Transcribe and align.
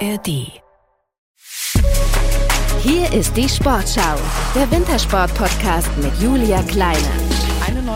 ARD. 0.00 0.60
Hier 2.82 3.12
ist 3.12 3.36
die 3.36 3.48
Sportschau, 3.48 4.16
der 4.54 4.70
Wintersport-Podcast 4.70 5.88
mit 5.98 6.12
Julia 6.20 6.62
Kleine. 6.64 7.45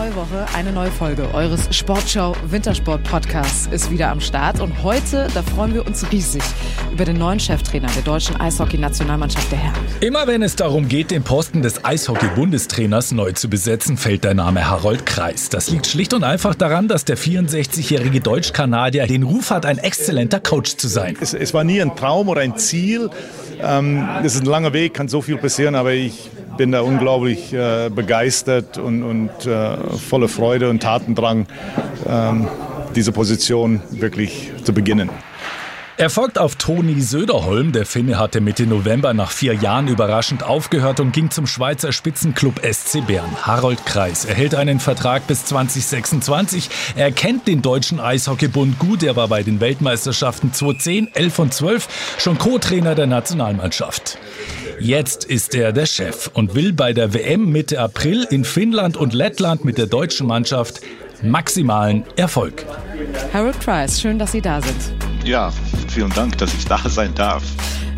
Eine 0.01 0.09
neue 0.09 0.15
Woche, 0.15 0.45
eine 0.55 0.71
neue 0.71 0.89
Folge 0.89 1.31
eures 1.35 1.75
Sportschau 1.75 2.35
Wintersport 2.47 3.03
Podcasts 3.03 3.67
ist 3.67 3.91
wieder 3.91 4.09
am 4.09 4.19
Start 4.19 4.59
und 4.59 4.81
heute, 4.81 5.27
da 5.35 5.43
freuen 5.43 5.75
wir 5.75 5.85
uns 5.85 6.11
riesig 6.11 6.41
über 6.91 7.05
den 7.05 7.19
neuen 7.19 7.39
Cheftrainer 7.39 7.87
der 7.95 8.01
deutschen 8.01 8.35
Eishockey-Nationalmannschaft 8.41 9.51
der 9.51 9.59
Herren. 9.59 9.85
Immer 9.99 10.25
wenn 10.25 10.41
es 10.41 10.55
darum 10.55 10.87
geht, 10.87 11.11
den 11.11 11.21
Posten 11.21 11.61
des 11.61 11.85
Eishockey-Bundestrainers 11.85 13.11
neu 13.11 13.33
zu 13.33 13.47
besetzen, 13.47 13.95
fällt 13.95 14.23
der 14.23 14.33
Name 14.33 14.67
Harold 14.67 15.05
Kreis. 15.05 15.49
Das 15.49 15.69
liegt 15.69 15.85
schlicht 15.85 16.15
und 16.15 16.23
einfach 16.23 16.55
daran, 16.55 16.87
dass 16.87 17.05
der 17.05 17.19
64-jährige 17.19 18.21
Deutsch-Kanadier 18.21 19.05
den 19.05 19.21
Ruf 19.21 19.51
hat, 19.51 19.67
ein 19.67 19.77
exzellenter 19.77 20.39
Coach 20.39 20.77
zu 20.77 20.87
sein. 20.87 21.15
Es, 21.21 21.35
es 21.35 21.53
war 21.53 21.63
nie 21.63 21.79
ein 21.79 21.95
Traum 21.95 22.27
oder 22.27 22.41
ein 22.41 22.57
Ziel. 22.57 23.11
Ähm, 23.61 24.09
es 24.23 24.33
ist 24.33 24.41
ein 24.41 24.47
langer 24.47 24.73
Weg, 24.73 24.95
kann 24.95 25.09
so 25.09 25.21
viel 25.21 25.37
passieren, 25.37 25.75
aber 25.75 25.91
ich 25.91 26.31
bin 26.57 26.71
da 26.71 26.81
unglaublich 26.81 27.53
äh, 27.53 27.89
begeistert 27.89 28.77
und, 28.77 29.03
und 29.03 29.45
äh, 29.45 29.77
voller 29.97 30.27
Freude 30.27 30.69
und 30.69 30.81
Tatendrang, 30.81 31.47
ähm, 32.07 32.47
diese 32.95 33.11
Position 33.11 33.81
wirklich 33.91 34.51
zu 34.63 34.73
beginnen. 34.73 35.09
Er 35.97 36.09
folgt 36.09 36.39
auf 36.39 36.55
Toni 36.55 37.01
Söderholm. 37.01 37.73
Der 37.73 37.85
Finne 37.85 38.17
hatte 38.17 38.41
Mitte 38.41 38.65
November 38.65 39.13
nach 39.13 39.29
vier 39.29 39.53
Jahren 39.53 39.87
überraschend 39.87 40.41
aufgehört 40.43 40.99
und 40.99 41.11
ging 41.11 41.29
zum 41.29 41.45
Schweizer 41.45 41.91
Spitzenclub 41.91 42.61
SC 42.65 43.05
Bern. 43.05 43.29
Harold 43.43 43.85
Kreis 43.85 44.25
erhält 44.25 44.55
einen 44.55 44.79
Vertrag 44.79 45.27
bis 45.27 45.45
2026. 45.45 46.69
Er 46.95 47.11
kennt 47.11 47.47
den 47.47 47.61
deutschen 47.61 47.99
Eishockeybund 47.99 48.79
gut. 48.79 49.03
Er 49.03 49.15
war 49.15 49.27
bei 49.27 49.43
den 49.43 49.59
Weltmeisterschaften 49.59 50.53
2010, 50.53 51.13
11 51.13 51.39
und 51.39 51.53
12 51.53 51.87
schon 52.17 52.37
Co-Trainer 52.37 52.95
der 52.95 53.07
Nationalmannschaft. 53.07 54.17
Jetzt 54.79 55.25
ist 55.25 55.53
er 55.53 55.73
der 55.73 55.85
Chef 55.85 56.31
und 56.33 56.55
will 56.55 56.73
bei 56.73 56.93
der 56.93 57.13
WM 57.13 57.51
Mitte 57.51 57.79
April 57.79 58.25
in 58.29 58.45
Finnland 58.45 58.97
und 58.97 59.13
Lettland 59.13 59.65
mit 59.65 59.77
der 59.77 59.85
deutschen 59.85 60.25
Mannschaft 60.25 60.81
maximalen 61.21 62.03
Erfolg. 62.15 62.65
Harold 63.33 63.59
Price, 63.59 64.01
schön, 64.01 64.17
dass 64.17 64.31
Sie 64.31 64.41
da 64.41 64.61
sind. 64.61 65.00
Ja, 65.23 65.51
vielen 65.87 66.09
Dank, 66.11 66.37
dass 66.39 66.53
ich 66.53 66.65
da 66.65 66.77
sein 66.89 67.13
darf. 67.13 67.43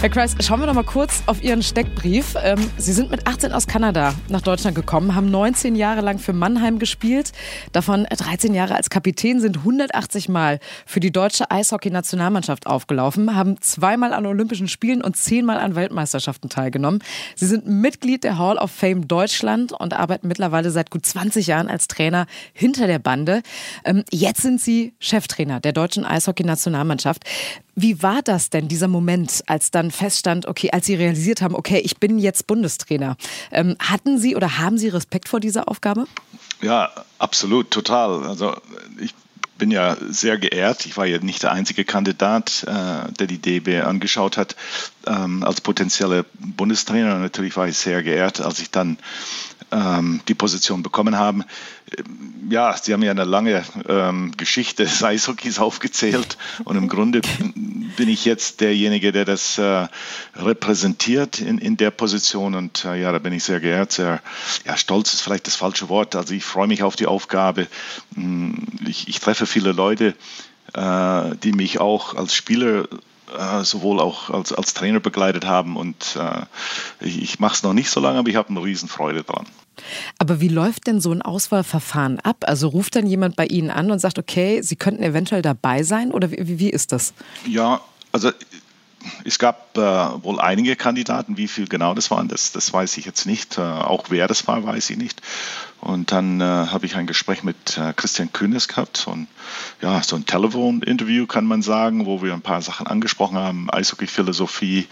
Herr 0.04 0.10
Kreis, 0.10 0.36
schauen 0.42 0.60
wir 0.60 0.68
doch 0.68 0.74
mal 0.74 0.84
kurz 0.84 1.24
auf 1.28 1.42
Ihren 1.42 1.64
Steckbrief. 1.64 2.36
Ähm, 2.44 2.60
Sie 2.78 2.92
sind 2.92 3.10
mit 3.10 3.26
18 3.26 3.54
aus 3.54 3.68
Kanada 3.68 4.14
nach 4.28 4.42
Deutschland 4.42 4.76
gekommen, 4.76 5.16
haben 5.16 5.32
19 5.32 5.78
Jahre 5.78 6.02
lang 6.02 6.20
für 6.20 6.34
Mannheim 6.34 6.78
gespielt, 6.78 7.32
davon 7.72 8.04
13 8.04 8.54
Jahre 8.54 8.76
als 8.76 8.90
Kapitän, 8.90 9.40
sind 9.40 9.60
180 9.60 10.28
Mal 10.28 10.60
für 10.86 11.00
die 11.00 11.14
deutsche 11.14 11.50
Eishockey-Nationalmannschaft 11.50 12.68
aufgelaufen, 12.68 13.34
haben 13.34 13.62
zweimal 13.62 14.12
an 14.12 14.26
Olympischen 14.26 14.68
Spielen 14.68 15.02
und 15.02 15.16
zehnmal 15.16 15.58
an 15.58 15.76
Weltmeisterschaften 15.76 16.50
teilgenommen. 16.50 17.00
Sie 17.38 17.46
sind 17.46 17.66
Mitglied 17.66 18.26
der 18.26 18.38
Hall 18.38 18.58
of 18.58 18.72
Fame 18.72 19.08
Deutschland 19.08 19.72
und 19.72 19.94
arbeiten 19.94 20.28
mittlerweile 20.28 20.70
seit 20.72 20.92
gut 20.92 21.06
20 21.06 21.48
Jahren 21.48 21.70
als 21.70 21.88
Trainer 21.88 22.26
hinter 22.52 22.88
der 22.88 23.00
Bande. 23.00 23.42
Ähm, 23.86 24.04
jetzt 24.12 24.42
sind 24.42 24.60
Sie 24.60 24.96
Cheftrainer 25.00 25.62
der 25.62 25.72
deutschen 25.72 26.04
Eishockey-Nationalmannschaft. 26.04 27.24
Wie 27.76 28.04
war 28.04 28.22
das 28.22 28.50
denn, 28.50 28.68
dieser 28.68 28.88
Moment, 28.88 29.44
als 29.48 29.72
dann 29.72 29.90
feststand, 29.92 30.46
okay, 30.46 30.70
als 30.72 30.86
Sie 30.86 30.96
realisiert 30.96 31.42
haben, 31.42 31.56
okay, 31.56 31.80
ich 31.80 31.98
bin 31.98 32.20
jetzt 32.20 32.46
Bundestrainer? 32.46 33.18
Ähm, 33.52 33.76
hatten 33.80 34.20
Sie 34.20 34.36
oder 34.36 34.60
haben 34.60 34.78
Sie 34.78 34.90
Respekt 34.90 35.28
vor 35.28 35.40
dieser 35.40 35.68
Aufgabe? 35.68 36.06
Ja, 36.62 36.92
absolut, 37.18 37.72
total. 37.72 38.24
Also 38.26 38.56
ich 39.00 39.14
bin 39.58 39.72
ja 39.72 39.98
sehr 40.10 40.38
geehrt. 40.38 40.86
Ich 40.86 40.98
war 40.98 41.06
ja 41.06 41.20
nicht 41.20 41.44
der 41.44 41.52
einzige 41.52 41.86
Kandidat, 41.86 42.66
äh, 42.68 43.12
der 43.14 43.28
die 43.28 43.38
DB 43.38 43.82
angeschaut 43.82 44.38
hat 44.38 44.56
ähm, 45.08 45.44
als 45.44 45.62
potenzieller 45.62 46.26
Bundestrainer. 46.40 47.18
Natürlich 47.20 47.56
war 47.56 47.68
ich 47.68 47.78
sehr 47.78 48.04
geehrt, 48.04 48.42
als 48.42 48.60
ich 48.60 48.72
dann 48.72 48.98
ähm, 49.74 50.22
die 50.28 50.36
Position 50.36 50.84
bekommen 50.84 51.18
habe. 51.18 51.46
Ja, 52.50 52.76
Sie 52.78 52.94
haben 52.94 53.04
ja 53.04 53.12
eine 53.12 53.24
lange 53.24 53.64
ähm, 53.88 54.32
Geschichte 54.38 54.84
des 54.84 55.04
Eishockeys 55.04 55.60
aufgezählt 55.60 56.38
und 56.64 56.76
im 56.76 56.88
Grunde 56.88 57.22
bin 57.98 58.10
ich 58.10 58.26
jetzt 58.26 58.62
derjenige, 58.62 59.12
der 59.12 59.26
das 59.26 59.58
äh, 59.58 59.88
repräsentiert 60.36 61.40
in, 61.40 61.58
in 61.58 61.78
der 61.78 61.92
Position 61.92 62.56
und 62.56 62.86
äh, 62.86 63.02
ja, 63.02 63.12
da 63.12 63.20
bin 63.20 63.34
ich 63.34 63.44
sehr 63.44 63.60
geehrt, 63.60 63.92
sehr 63.92 64.22
ja, 64.66 64.78
stolz 64.78 65.14
ist 65.14 65.22
vielleicht 65.22 65.48
das 65.48 65.56
falsche 65.56 65.90
Wort. 65.90 66.16
Also 66.16 66.34
ich 66.34 66.46
freue 66.46 66.68
mich 66.68 66.84
auf 66.84 66.96
die 66.96 67.08
Aufgabe. 67.08 67.68
Hm, 68.16 68.56
ich, 68.88 69.08
ich 69.08 69.20
treffe 69.20 69.46
viele 69.46 69.72
Leute, 69.72 70.16
äh, 70.74 71.36
die 71.44 71.54
mich 71.54 71.80
auch 71.80 72.16
als 72.16 72.34
Spieler 72.36 72.88
äh, 73.38 73.64
sowohl 73.64 74.00
auch 74.00 74.30
als, 74.30 74.54
als 74.54 74.74
Trainer 74.74 75.00
begleitet 75.00 75.46
haben. 75.46 75.78
Und 75.78 76.18
äh, 76.18 76.46
ich, 77.06 77.22
ich 77.22 77.40
mache 77.40 77.56
es 77.56 77.64
noch 77.64 77.74
nicht 77.74 77.90
so 77.90 78.00
lange, 78.00 78.20
aber 78.20 78.30
ich 78.30 78.36
habe 78.36 78.50
eine 78.50 78.64
Riesenfreude 78.64 79.24
dran. 79.24 79.46
Aber 80.20 80.42
wie 80.42 80.48
läuft 80.48 80.88
denn 80.88 81.02
so 81.02 81.12
ein 81.12 81.22
Auswahlverfahren 81.22 82.20
ab? 82.20 82.44
Also 82.48 82.68
ruft 82.68 82.96
dann 82.96 83.08
jemand 83.08 83.36
bei 83.36 83.46
Ihnen 83.46 83.70
an 83.70 83.92
und 83.92 84.00
sagt, 84.00 84.20
okay, 84.20 84.62
Sie 84.62 84.76
könnten 84.76 85.04
eventuell 85.04 85.42
dabei 85.42 85.84
sein 85.84 86.12
oder 86.12 86.32
wie, 86.32 86.60
wie 86.60 86.70
ist 86.70 86.92
das? 86.92 87.14
Ja, 87.46 87.82
also 88.12 88.32
es 89.26 89.40
gab 89.40 89.78
äh, 89.78 89.82
wohl 90.24 90.40
einige 90.40 90.76
Kandidaten, 90.76 91.38
wie 91.38 91.48
viel 91.48 91.68
genau 91.68 91.94
das 91.94 92.12
waren, 92.12 92.28
das, 92.28 92.52
das 92.52 92.72
weiß 92.72 92.98
ich 92.98 93.06
jetzt 93.06 93.26
nicht. 93.26 93.58
Äh, 93.58 93.62
auch 93.62 94.06
wer 94.10 94.28
das 94.28 94.48
war, 94.48 94.64
weiß 94.64 94.90
ich 94.90 94.98
nicht. 94.98 95.22
Und 95.82 96.12
dann 96.12 96.40
äh, 96.40 96.44
habe 96.44 96.86
ich 96.86 96.96
ein 96.96 97.08
Gespräch 97.08 97.44
mit 97.44 97.78
äh, 97.78 97.94
Christian 97.94 98.32
Kühnes 98.32 98.68
gehabt, 98.68 99.06
und 99.08 99.28
ja, 99.82 100.02
so 100.02 100.16
ein 100.16 100.26
Telefon-Interview 100.26 101.26
kann 101.28 101.46
man 101.46 101.62
sagen, 101.62 102.06
wo 102.06 102.22
wir 102.22 102.34
ein 102.34 102.42
paar 102.42 102.62
Sachen 102.62 102.88
angesprochen 102.88 103.38
haben, 103.38 103.70
Eishockey-Philosophie. 103.70 104.88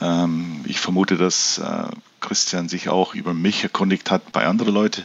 Ähm, 0.00 0.64
ich 0.66 0.80
vermute, 0.80 1.16
dass 1.16 1.58
äh, 1.58 1.88
Christian 2.28 2.68
sich 2.68 2.90
auch 2.90 3.14
über 3.14 3.32
mich 3.32 3.62
erkundigt 3.62 4.10
hat 4.10 4.32
bei 4.32 4.46
anderen 4.46 4.74
Leuten, 4.74 5.04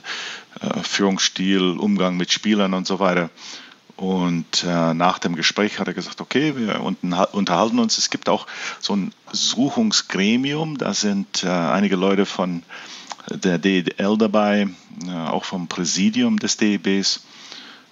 äh, 0.60 0.84
Führungsstil, 0.84 1.78
Umgang 1.80 2.18
mit 2.18 2.34
Spielern 2.34 2.74
und 2.74 2.86
so 2.86 3.00
weiter. 3.00 3.30
Und 3.96 4.66
äh, 4.68 4.94
nach 4.94 5.20
dem 5.20 5.36
Gespräch 5.36 5.80
hat 5.80 5.88
er 5.88 5.94
gesagt, 5.94 6.20
okay, 6.20 6.56
wir 6.58 6.82
unterhalten 6.82 7.80
uns. 7.80 7.98
Es 7.98 8.10
gibt 8.10 8.28
auch 8.28 8.48
so 8.80 8.96
ein 8.96 9.14
Suchungsgremium, 9.32 10.78
da 10.78 10.94
sind 10.94 11.44
äh, 11.44 11.48
einige 11.48 11.96
Leute 11.96 12.26
von 12.26 12.64
der 13.30 13.60
DEL 13.60 14.18
dabei, 14.18 14.68
äh, 15.08 15.12
auch 15.12 15.46
vom 15.46 15.68
Präsidium 15.68 16.40
des 16.40 16.58
DEBs. 16.58 17.24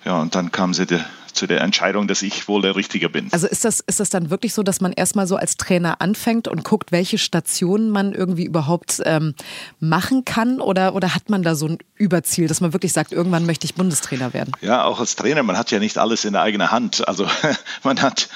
Ja, 0.04 0.20
und 0.20 0.36
dann 0.36 0.52
kam 0.52 0.74
sie 0.74 0.86
de, 0.86 1.00
zu 1.34 1.48
der 1.48 1.62
Entscheidung, 1.62 2.08
dass 2.08 2.22
ich 2.22 2.48
wohl 2.48 2.62
der 2.62 2.76
Richtige 2.76 3.10
bin. 3.10 3.30
Also 3.32 3.48
ist 3.48 3.66
das, 3.66 3.80
ist 3.82 4.00
das 4.00 4.10
dann 4.10 4.30
wirklich 4.30 4.54
so, 4.54 4.64
dass 4.64 4.82
man 4.82 4.94
erstmal 4.94 5.28
so 5.28 5.36
als 5.36 5.58
Trainer 5.58 6.02
anfängt 6.02 6.48
und 6.48 6.64
guckt, 6.64 6.92
welche 6.92 7.18
Stationen 7.18 7.90
man 7.90 8.14
irgendwie 8.14 8.46
überhaupt 8.46 9.02
ähm, 9.06 9.36
machen 9.80 10.26
kann? 10.26 10.62
Oder, 10.62 10.96
oder 10.96 11.16
hat 11.16 11.30
man 11.30 11.44
da 11.44 11.56
so 11.56 11.68
ein 11.68 11.78
Überziel, 11.96 12.48
dass 12.48 12.62
man 12.62 12.74
wirklich 12.74 12.94
sagt, 12.94 13.12
irgendwann 13.12 13.46
möchte 13.46 13.66
ich 13.66 13.76
Bundestrainer 13.76 14.34
werden? 14.34 14.52
Ja, 14.62 14.84
auch 14.84 15.00
als 15.00 15.16
Trainer, 15.16 15.44
man 15.44 15.58
hat 15.58 15.72
ja 15.72 15.80
nicht 15.80 15.98
alles 15.98 16.26
in 16.26 16.34
der 16.34 16.42
eigenen 16.42 16.72
Hand. 16.72 17.08
Also 17.08 17.28
man 17.84 18.02
hat, 18.02 18.30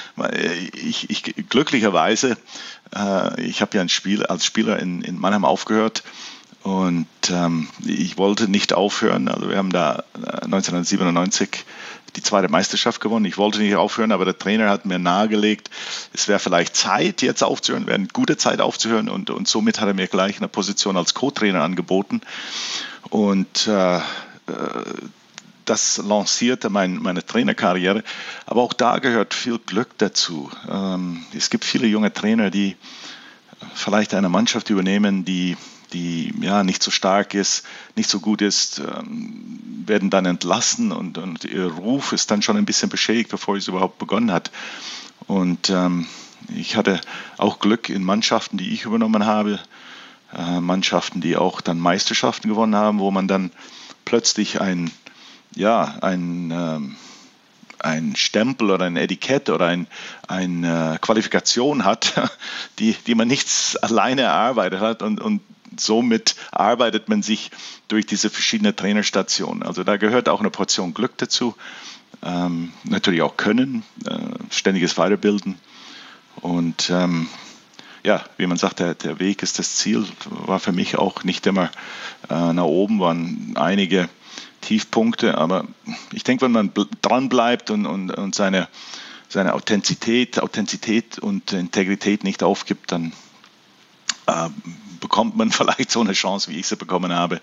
ich, 0.73 1.09
ich 1.09 1.23
glücklicherweise, 1.49 2.37
äh, 2.95 3.41
ich 3.41 3.61
habe 3.61 3.77
ja 3.77 3.81
ein 3.81 3.89
Spiel, 3.89 4.25
als 4.25 4.45
Spieler 4.45 4.79
in, 4.79 5.01
in 5.01 5.19
Mannheim 5.19 5.45
aufgehört. 5.45 6.03
Und 6.65 7.07
ähm, 7.29 7.67
ich 7.85 8.17
wollte 8.17 8.49
nicht 8.49 8.73
aufhören. 8.73 9.27
Also 9.27 9.49
wir 9.49 9.57
haben 9.57 9.71
da 9.71 10.03
1997 10.15 11.49
äh, 11.53 12.04
die 12.15 12.21
zweite 12.21 12.49
Meisterschaft 12.49 13.01
gewonnen. 13.01 13.25
Ich 13.25 13.37
wollte 13.37 13.59
nicht 13.59 13.75
aufhören, 13.75 14.11
aber 14.11 14.25
der 14.25 14.37
Trainer 14.37 14.69
hat 14.69 14.85
mir 14.85 14.99
nahegelegt, 14.99 15.69
es 16.13 16.27
wäre 16.27 16.39
vielleicht 16.39 16.75
Zeit, 16.75 17.21
jetzt 17.21 17.43
aufzuhören, 17.43 17.87
wäre 17.87 17.95
eine 17.95 18.07
gute 18.07 18.37
Zeit 18.37 18.61
aufzuhören. 18.61 19.09
Und, 19.09 19.29
und 19.29 19.47
somit 19.47 19.79
hat 19.79 19.87
er 19.87 19.93
mir 19.93 20.07
gleich 20.07 20.37
eine 20.37 20.47
Position 20.47 20.97
als 20.97 21.13
Co-Trainer 21.13 21.61
angeboten. 21.61 22.21
Und 23.09 23.67
äh, 23.67 23.97
äh 23.97 24.01
das 25.65 25.97
lancierte 25.97 26.69
mein, 26.69 26.97
meine 26.97 27.25
Trainerkarriere. 27.25 28.03
Aber 28.45 28.61
auch 28.61 28.73
da 28.73 28.99
gehört 28.99 29.33
viel 29.33 29.57
Glück 29.57 29.97
dazu. 29.97 30.51
Ähm, 30.69 31.25
es 31.35 31.49
gibt 31.49 31.65
viele 31.65 31.87
junge 31.87 32.13
Trainer, 32.13 32.51
die 32.51 32.75
vielleicht 33.73 34.13
eine 34.13 34.29
Mannschaft 34.29 34.69
übernehmen, 34.69 35.25
die 35.25 35.57
die 35.95 36.33
ja 36.41 36.63
nicht 36.65 36.83
so 36.83 36.91
stark 36.91 37.33
ist, 37.33 37.65
nicht 37.95 38.09
so 38.09 38.19
gut 38.19 38.41
ist, 38.41 38.79
ähm, 38.79 39.59
werden 39.85 40.09
dann 40.09 40.25
entlassen 40.25 40.91
und, 40.91 41.17
und 41.17 41.45
ihr 41.45 41.67
Ruf 41.67 42.11
ist 42.11 42.29
dann 42.31 42.41
schon 42.41 42.57
ein 42.57 42.65
bisschen 42.65 42.89
beschädigt, 42.89 43.29
bevor 43.29 43.55
es 43.55 43.69
überhaupt 43.69 43.97
begonnen 43.97 44.33
hat. 44.33 44.51
Und 45.27 45.69
ähm, 45.69 46.05
ich 46.53 46.75
hatte 46.75 46.99
auch 47.37 47.59
Glück 47.59 47.87
in 47.87 48.03
Mannschaften, 48.03 48.57
die 48.57 48.73
ich 48.73 48.83
übernommen 48.83 49.25
habe, 49.25 49.59
äh, 50.35 50.59
Mannschaften, 50.59 51.21
die 51.21 51.37
auch 51.37 51.61
dann 51.61 51.79
Meisterschaften 51.79 52.49
gewonnen 52.49 52.75
haben, 52.75 52.99
wo 52.99 53.09
man 53.09 53.29
dann 53.29 53.51
plötzlich 54.03 54.59
ein, 54.59 54.91
ja, 55.55 55.95
ein, 56.01 56.51
ähm, 56.51 56.95
ein 57.79 58.17
Stempel 58.17 58.71
oder 58.71 58.85
ein 58.85 58.97
Etikett 58.97 59.49
oder 59.49 59.67
ein, 59.67 59.87
eine 60.27 60.97
Qualifikation 60.99 61.85
hat, 61.85 62.13
die, 62.79 62.97
die 63.07 63.15
man 63.15 63.29
nichts 63.29 63.77
alleine 63.77 64.23
erarbeitet 64.23 64.81
hat 64.81 65.01
und, 65.01 65.21
und 65.21 65.39
somit 65.77 66.35
arbeitet 66.51 67.09
man 67.09 67.23
sich 67.23 67.51
durch 67.87 68.05
diese 68.05 68.29
verschiedenen 68.29 68.75
Trainerstationen. 68.75 69.63
Also 69.63 69.83
da 69.83 69.97
gehört 69.97 70.29
auch 70.29 70.39
eine 70.39 70.49
Portion 70.49 70.93
Glück 70.93 71.17
dazu, 71.17 71.55
ähm, 72.23 72.71
natürlich 72.83 73.21
auch 73.21 73.37
Können, 73.37 73.83
äh, 74.05 74.17
ständiges 74.49 74.97
Weiterbilden. 74.97 75.59
Und 76.41 76.89
ähm, 76.89 77.27
ja, 78.03 78.23
wie 78.37 78.47
man 78.47 78.57
sagt, 78.57 78.79
der, 78.79 78.93
der 78.93 79.19
Weg 79.19 79.41
ist 79.41 79.59
das 79.59 79.77
Ziel, 79.77 80.05
war 80.29 80.59
für 80.59 80.71
mich 80.71 80.97
auch 80.97 81.23
nicht 81.23 81.45
immer 81.47 81.71
äh, 82.29 82.53
nach 82.53 82.63
oben, 82.63 82.99
waren 82.99 83.53
einige 83.55 84.09
Tiefpunkte, 84.61 85.37
aber 85.37 85.65
ich 86.11 86.23
denke, 86.23 86.45
wenn 86.45 86.51
man 86.51 86.71
dran 87.01 87.29
bleibt 87.29 87.69
und, 87.69 87.85
und, 87.85 88.11
und 88.11 88.35
seine, 88.35 88.67
seine 89.29 89.53
Authentizität, 89.53 90.39
Authentizität 90.39 91.19
und 91.19 91.53
Integrität 91.53 92.23
nicht 92.23 92.41
aufgibt, 92.43 92.91
dann 92.91 93.13
äh, 94.27 94.49
bekommt 94.99 95.37
man 95.37 95.51
vielleicht 95.51 95.91
so 95.91 96.01
eine 96.01 96.13
Chance, 96.13 96.51
wie 96.51 96.59
ich 96.59 96.67
sie 96.67 96.75
bekommen 96.75 97.13
habe. 97.13 97.41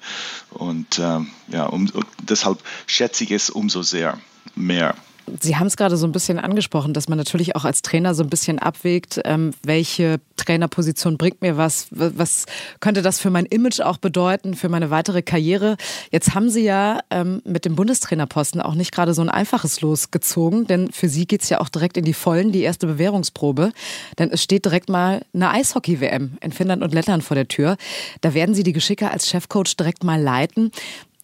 Und 0.51 0.99
ähm, 0.99 1.31
ja, 1.49 1.67
um, 1.67 1.91
deshalb 2.21 2.63
schätze 2.87 3.25
ich 3.25 3.31
es 3.31 3.51
umso 3.51 3.83
sehr 3.83 4.19
mehr. 4.55 4.95
Sie 5.41 5.57
haben 5.57 5.67
es 5.67 5.77
gerade 5.77 5.97
so 5.97 6.07
ein 6.07 6.13
bisschen 6.13 6.39
angesprochen, 6.39 6.95
dass 6.95 7.09
man 7.09 7.19
natürlich 7.19 7.57
auch 7.57 7.65
als 7.65 7.83
Trainer 7.83 8.15
so 8.15 8.23
ein 8.23 8.31
bisschen 8.31 8.59
abwägt, 8.59 9.21
ähm, 9.25 9.53
welche 9.63 10.21
Trainerposition 10.37 11.19
bringt 11.19 11.43
mir 11.43 11.57
was, 11.57 11.87
was 11.91 12.47
könnte 12.81 13.03
das 13.03 13.21
für 13.21 13.31
mein 13.31 13.47
Image 13.47 13.81
auch 13.81 13.99
bedeuten, 13.99 14.55
für 14.55 14.69
meine 14.69 14.91
weitere 14.91 15.23
Karriere. 15.23 15.77
Jetzt 16.11 16.35
haben 16.35 16.51
Sie 16.51 16.63
ja 16.65 17.01
ähm, 17.11 17.43
mit 17.45 17.65
dem 17.65 17.77
Bundestrainerposten 17.77 18.61
auch 18.61 18.75
nicht 18.75 18.93
gerade 18.93 19.15
so 19.15 19.23
ein 19.23 19.29
einfaches 19.29 19.81
Los 19.81 20.11
gezogen, 20.11 20.67
denn 20.67 20.91
für 20.91 21.09
Sie 21.09 21.27
geht 21.27 21.43
es 21.43 21.49
ja 21.49 21.61
auch 21.61 21.69
direkt 21.69 21.97
in 21.97 22.05
die 22.05 22.15
Vollen, 22.15 22.53
die 22.53 22.63
erste 22.63 22.87
Bewährungsprobe. 22.87 23.73
Denn 24.19 24.31
es 24.31 24.43
steht 24.43 24.65
direkt 24.65 24.89
mal 24.89 25.23
eine 25.33 25.51
Eishockey-WM 25.51 26.39
in 26.41 26.53
Finnland 26.53 26.83
und 26.83 26.93
Lettland 26.93 27.23
vor 27.23 27.35
der 27.35 27.49
Tür. 27.49 27.77
Da 28.21 28.35
werden 28.35 28.55
Sie 28.55 28.63
die 28.63 28.73
Geschicke 28.73 29.11
als 29.11 29.29
Chefcoach 29.29 29.77
direkt 29.79 30.05
mal 30.05 30.21
leiten. 30.21 30.73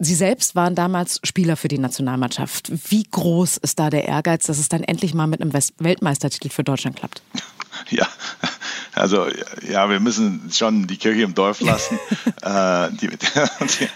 Sie 0.01 0.15
selbst 0.15 0.55
waren 0.55 0.75
damals 0.75 1.19
Spieler 1.25 1.57
für 1.57 1.67
die 1.67 1.77
Nationalmannschaft. 1.77 2.71
Wie 2.89 3.03
groß 3.03 3.57
ist 3.57 3.79
da 3.79 3.89
der 3.89 4.05
Ehrgeiz, 4.05 4.45
dass 4.45 4.57
es 4.57 4.69
dann 4.69 4.81
endlich 4.81 5.13
mal 5.13 5.27
mit 5.27 5.41
einem 5.41 5.51
Weltmeistertitel 5.51 6.49
für 6.49 6.63
Deutschland 6.63 6.95
klappt? 6.95 7.21
Ja, 7.91 8.07
also 8.93 9.27
ja, 9.67 9.89
wir 9.89 10.01
müssen 10.01 10.51
schon 10.51 10.85
die 10.85 10.97
Kirche 10.97 11.21
im 11.21 11.33
Dorf 11.33 11.61
lassen. 11.61 11.97
äh, 12.41 12.91
die, 12.91 13.07
die, 13.07 13.87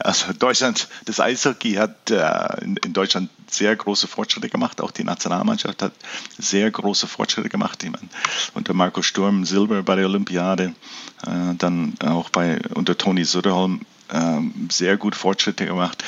also 0.00 0.32
Deutschland, 0.32 0.88
das 1.04 1.20
Eishockey 1.20 1.74
hat 1.74 2.10
äh, 2.10 2.64
in, 2.64 2.76
in, 2.78 2.92
Deutschland 2.92 3.30
sehr 3.48 3.76
große 3.76 4.08
Fortschritte 4.08 4.48
gemacht. 4.48 4.80
Auch 4.80 4.90
die 4.90 5.04
Nationalmannschaft 5.04 5.80
hat 5.80 5.92
sehr 6.38 6.70
große 6.72 7.06
Fortschritte 7.06 7.48
gemacht. 7.48 7.84
Ich 7.84 7.90
meine, 7.90 8.08
unter 8.54 8.74
Marco 8.74 9.00
Sturm 9.00 9.44
Silber 9.44 9.84
bei 9.84 9.94
der 9.94 10.06
Olympiade, 10.06 10.74
äh, 11.24 11.54
dann 11.56 11.94
auch 12.04 12.30
bei 12.30 12.58
unter 12.74 12.98
Toni 12.98 13.24
Söderholm 13.24 13.82
ähm, 14.12 14.68
sehr 14.70 14.96
gut 14.96 15.14
Fortschritte 15.14 15.66
gemacht. 15.66 16.04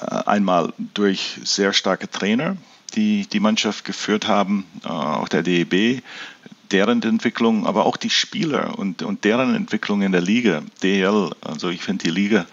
Äh, 0.00 0.04
einmal 0.26 0.72
durch 0.94 1.38
sehr 1.44 1.72
starke 1.72 2.10
Trainer, 2.10 2.56
die 2.94 3.26
die 3.26 3.40
Mannschaft 3.40 3.84
geführt 3.84 4.28
haben, 4.28 4.66
äh, 4.84 4.88
auch 4.88 5.28
der 5.28 5.42
DEB, 5.42 6.02
deren 6.70 7.02
Entwicklung, 7.02 7.66
aber 7.66 7.86
auch 7.86 7.96
die 7.96 8.10
Spieler 8.10 8.78
und, 8.78 9.02
und 9.02 9.24
deren 9.24 9.54
Entwicklung 9.54 10.02
in 10.02 10.12
der 10.12 10.20
Liga, 10.20 10.62
DL. 10.82 11.30
Also 11.40 11.68
ich 11.68 11.82
finde, 11.82 12.04
die 12.04 12.10
Liga 12.10 12.46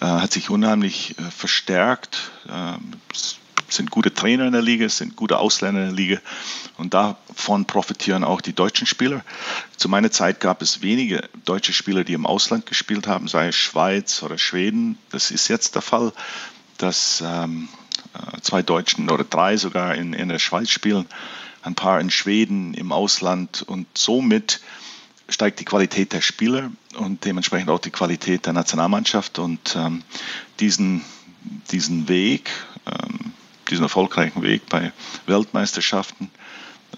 äh, 0.00 0.04
hat 0.04 0.32
sich 0.32 0.50
unheimlich 0.50 1.18
äh, 1.18 1.30
verstärkt. 1.30 2.30
Äh, 2.48 2.74
sind 3.68 3.90
gute 3.90 4.12
Trainer 4.12 4.46
in 4.46 4.52
der 4.52 4.62
Liga, 4.62 4.86
es 4.86 4.98
sind 4.98 5.16
gute 5.16 5.38
Ausländer 5.38 5.82
in 5.82 5.86
der 5.88 5.96
Liga 5.96 6.20
und 6.76 6.94
davon 6.94 7.64
profitieren 7.66 8.24
auch 8.24 8.40
die 8.40 8.52
deutschen 8.52 8.86
Spieler. 8.86 9.24
Zu 9.76 9.88
meiner 9.88 10.10
Zeit 10.10 10.40
gab 10.40 10.62
es 10.62 10.82
wenige 10.82 11.28
deutsche 11.44 11.72
Spieler, 11.72 12.04
die 12.04 12.14
im 12.14 12.26
Ausland 12.26 12.66
gespielt 12.66 13.06
haben, 13.06 13.28
sei 13.28 13.48
es 13.48 13.56
Schweiz 13.56 14.22
oder 14.22 14.38
Schweden. 14.38 14.98
Das 15.10 15.30
ist 15.30 15.48
jetzt 15.48 15.74
der 15.74 15.82
Fall, 15.82 16.12
dass 16.78 17.22
ähm, 17.26 17.68
äh, 18.14 18.40
zwei 18.40 18.62
Deutschen 18.62 19.10
oder 19.10 19.24
drei 19.24 19.56
sogar 19.56 19.94
in, 19.94 20.12
in 20.12 20.28
der 20.28 20.38
Schweiz 20.38 20.70
spielen, 20.70 21.06
ein 21.62 21.74
paar 21.74 22.00
in 22.00 22.10
Schweden, 22.10 22.74
im 22.74 22.92
Ausland 22.92 23.62
und 23.62 23.86
somit 23.96 24.60
steigt 25.28 25.60
die 25.60 25.64
Qualität 25.64 26.12
der 26.12 26.22
Spieler 26.22 26.70
und 26.96 27.24
dementsprechend 27.24 27.70
auch 27.70 27.80
die 27.80 27.90
Qualität 27.90 28.46
der 28.46 28.54
Nationalmannschaft 28.54 29.38
und 29.38 29.76
ähm, 29.76 30.02
diesen, 30.58 31.04
diesen 31.70 32.08
Weg 32.08 32.50
ähm, 32.86 33.32
diesen 33.70 33.84
erfolgreichen 33.84 34.42
Weg 34.42 34.68
bei 34.68 34.92
Weltmeisterschaften 35.26 36.30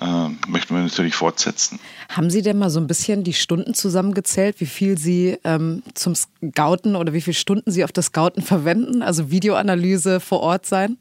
äh, 0.00 0.28
möchten 0.48 0.74
wir 0.74 0.82
natürlich 0.82 1.14
fortsetzen. 1.14 1.78
Haben 2.08 2.30
Sie 2.30 2.42
denn 2.42 2.58
mal 2.58 2.70
so 2.70 2.80
ein 2.80 2.86
bisschen 2.86 3.24
die 3.24 3.34
Stunden 3.34 3.74
zusammengezählt, 3.74 4.60
wie 4.60 4.66
viel 4.66 4.96
Sie 4.96 5.38
ähm, 5.44 5.82
zum 5.94 6.14
Scouten 6.14 6.96
oder 6.96 7.12
wie 7.12 7.20
viele 7.20 7.34
Stunden 7.34 7.70
Sie 7.70 7.84
auf 7.84 7.92
das 7.92 8.06
Scouten 8.06 8.42
verwenden? 8.42 9.02
Also 9.02 9.30
Videoanalyse 9.30 10.20
vor 10.20 10.40
Ort 10.40 10.66
sein? 10.66 10.96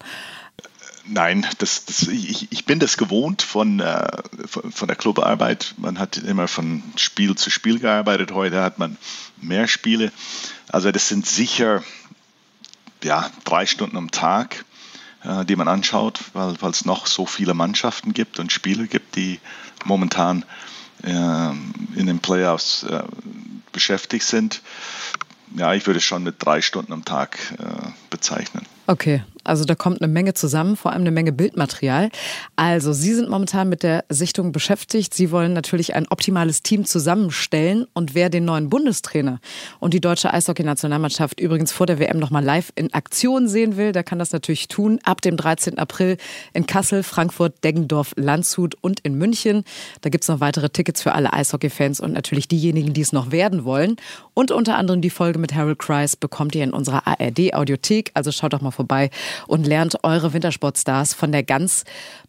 Nein, 1.12 1.46
das, 1.58 1.86
das, 1.86 2.04
ich, 2.04 2.52
ich, 2.52 2.66
bin 2.66 2.78
das 2.80 2.98
gewohnt 2.98 3.42
von, 3.42 3.80
äh, 3.80 4.08
von, 4.46 4.72
von, 4.72 4.88
der 4.88 4.96
Clubarbeit. 4.96 5.74
Man 5.78 5.98
hat 5.98 6.18
immer 6.18 6.48
von 6.48 6.84
Spiel 6.98 7.36
zu 7.36 7.50
Spiel 7.50 7.80
gearbeitet. 7.80 8.32
Heute 8.32 8.62
hat 8.62 8.78
man 8.78 8.98
mehr 9.42 9.68
Spiele. 9.68 10.12
Also 10.68 10.92
das 10.92 11.08
sind 11.08 11.26
sicher 11.26 11.84
ja, 13.04 13.32
drei 13.44 13.66
Stunden 13.66 13.98
am 13.98 14.12
Tag 14.12 14.66
äh, 15.24 15.46
die 15.46 15.56
man 15.56 15.68
anschaut, 15.68 16.20
weil 16.34 16.72
es 16.72 16.86
noch 16.86 17.08
so 17.08 17.26
viele 17.26 17.54
Mannschaften 17.54 18.14
gibt 18.14 18.40
und 18.40 18.52
Spieler 18.52 18.88
gibt, 18.88 19.16
die 19.16 19.40
momentan 19.86 20.46
äh, 21.04 21.10
in 21.10 22.06
den 22.06 22.20
Playoffs 22.20 22.84
äh, 22.84 23.04
beschäftigt 23.72 24.26
sind. 24.26 24.62
Ja, 25.56 25.74
ich 25.74 25.88
würde 25.88 26.00
schon 26.00 26.24
mit 26.24 26.36
drei 26.40 26.62
Stunden 26.62 26.94
am 26.94 27.06
Tag 27.06 27.38
äh, 27.58 27.90
bezeichnen. 28.10 28.66
Okay, 28.88 29.24
also 29.50 29.66
da 29.66 29.76
kommt 29.76 30.02
eine 30.02 30.12
Menge 30.12 30.34
zusammen, 30.34 30.78
vor 30.78 30.92
allem 30.92 31.02
eine 31.02 31.12
Menge 31.12 31.32
Bildmaterial. 31.32 32.10
Also 32.56 32.94
Sie 32.94 33.14
sind 33.14 33.30
momentan 33.30 33.68
mit 33.68 33.84
der 33.84 34.06
Sichtung 34.10 34.52
beschäftigt. 34.52 35.14
Sie 35.14 35.32
wollen 35.32 35.54
natürlich 35.54 35.96
ein 35.96 36.08
optimales 36.08 36.62
Team 36.62 36.86
zusammenstellen. 36.86 37.88
Und 37.94 38.16
wer 38.16 38.30
den 38.30 38.46
neuen 38.46 38.70
Bundestrainer 38.70 39.40
und 39.80 39.94
die 39.94 40.02
deutsche 40.02 40.34
Eishockey-Nationalmannschaft 40.34 41.40
übrigens 41.40 41.72
vor 41.72 41.88
der 41.88 42.00
WM 42.00 42.20
nochmal 42.20 42.44
live 42.44 42.72
in 42.76 42.94
Aktion 42.94 43.48
sehen 43.48 43.76
will, 43.76 43.92
der 43.92 44.04
kann 44.04 44.20
das 44.20 44.32
natürlich 44.32 44.68
tun. 44.68 45.00
Ab 45.04 45.22
dem 45.22 45.36
13. 45.36 45.80
April 45.80 46.18
in 46.54 46.66
Kassel, 46.66 47.04
Frankfurt, 47.04 47.64
Deggendorf, 47.64 48.14
Landshut 48.16 48.76
und 48.82 49.00
in 49.02 49.16
München. 49.16 49.64
Da 50.02 50.10
gibt 50.10 50.24
es 50.24 50.28
noch 50.28 50.40
weitere 50.40 50.70
Tickets 50.70 51.02
für 51.02 51.14
alle 51.14 51.34
Eishockey-Fans 51.34 52.00
und 52.00 52.14
natürlich 52.14 52.48
diejenigen, 52.48 52.94
die 52.94 53.02
es 53.02 53.14
noch 53.14 53.32
werden 53.32 53.66
wollen. 53.66 53.96
Und 54.34 54.52
unter 54.52 54.78
anderem 54.78 55.02
die 55.02 55.10
Folge 55.10 55.40
mit 55.40 55.56
Harold 55.56 55.80
Kreis 55.80 56.16
bekommt 56.16 56.54
ihr 56.56 56.64
in 56.64 56.72
unserer 56.72 57.08
ARD-Audiothek. 57.08 58.12
Also 58.14 58.32
schaut 58.32 58.54
doch 58.54 58.62
mal 58.62 58.72
vorbei 58.72 59.10
und 59.48 59.66
lernt 59.66 60.04
eure 60.04 60.34
Wintersportstars 60.34 61.14
von 61.14 61.32
der 61.32 61.44
ganz 61.44 61.84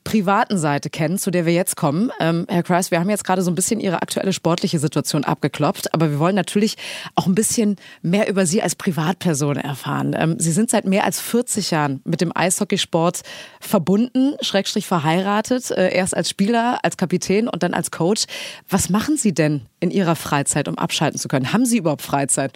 privaten 0.05 0.59
Seite 0.59 0.89
kennen, 0.89 1.19
zu 1.19 1.31
der 1.31 1.45
wir 1.47 1.53
jetzt 1.53 1.77
kommen. 1.77 2.11
Ähm, 2.21 2.47
Herr 2.49 2.63
Kreis, 2.63 2.91
wir 2.91 3.01
haben 3.01 3.11
jetzt 3.11 3.25
gerade 3.25 3.43
so 3.43 3.51
ein 3.51 3.55
bisschen 3.55 3.81
Ihre 3.81 4.03
aktuelle 4.03 4.33
sportliche 4.33 4.79
Situation 4.79 5.25
abgeklopft, 5.25 5.93
aber 5.93 6.11
wir 6.11 6.19
wollen 6.19 6.35
natürlich 6.35 6.77
auch 7.15 7.27
ein 7.27 7.35
bisschen 7.35 7.77
mehr 8.03 8.29
über 8.29 8.47
Sie 8.47 8.63
als 8.63 8.75
Privatperson 8.75 9.57
erfahren. 9.57 10.17
Ähm, 10.19 10.37
Sie 10.39 10.53
sind 10.53 10.71
seit 10.71 10.87
mehr 10.87 11.05
als 11.05 11.21
40 11.21 11.71
Jahren 11.71 12.01
mit 12.05 12.21
dem 12.21 12.35
Eishockeysport 12.35 13.21
verbunden, 13.61 14.37
Schrägstrich 14.41 14.87
verheiratet, 14.87 15.71
äh, 15.71 15.95
erst 15.95 16.17
als 16.17 16.31
Spieler, 16.31 16.79
als 16.83 16.97
Kapitän 16.97 17.49
und 17.49 17.63
dann 17.63 17.75
als 17.75 17.91
Coach. 17.91 18.25
Was 18.69 18.89
machen 18.89 19.17
Sie 19.17 19.35
denn 19.35 19.67
in 19.81 19.91
Ihrer 19.91 20.17
Freizeit, 20.17 20.67
um 20.67 20.79
abschalten 20.79 21.19
zu 21.19 21.29
können? 21.29 21.53
Haben 21.53 21.67
Sie 21.67 21.79
überhaupt 21.79 22.03
Freizeit? 22.03 22.53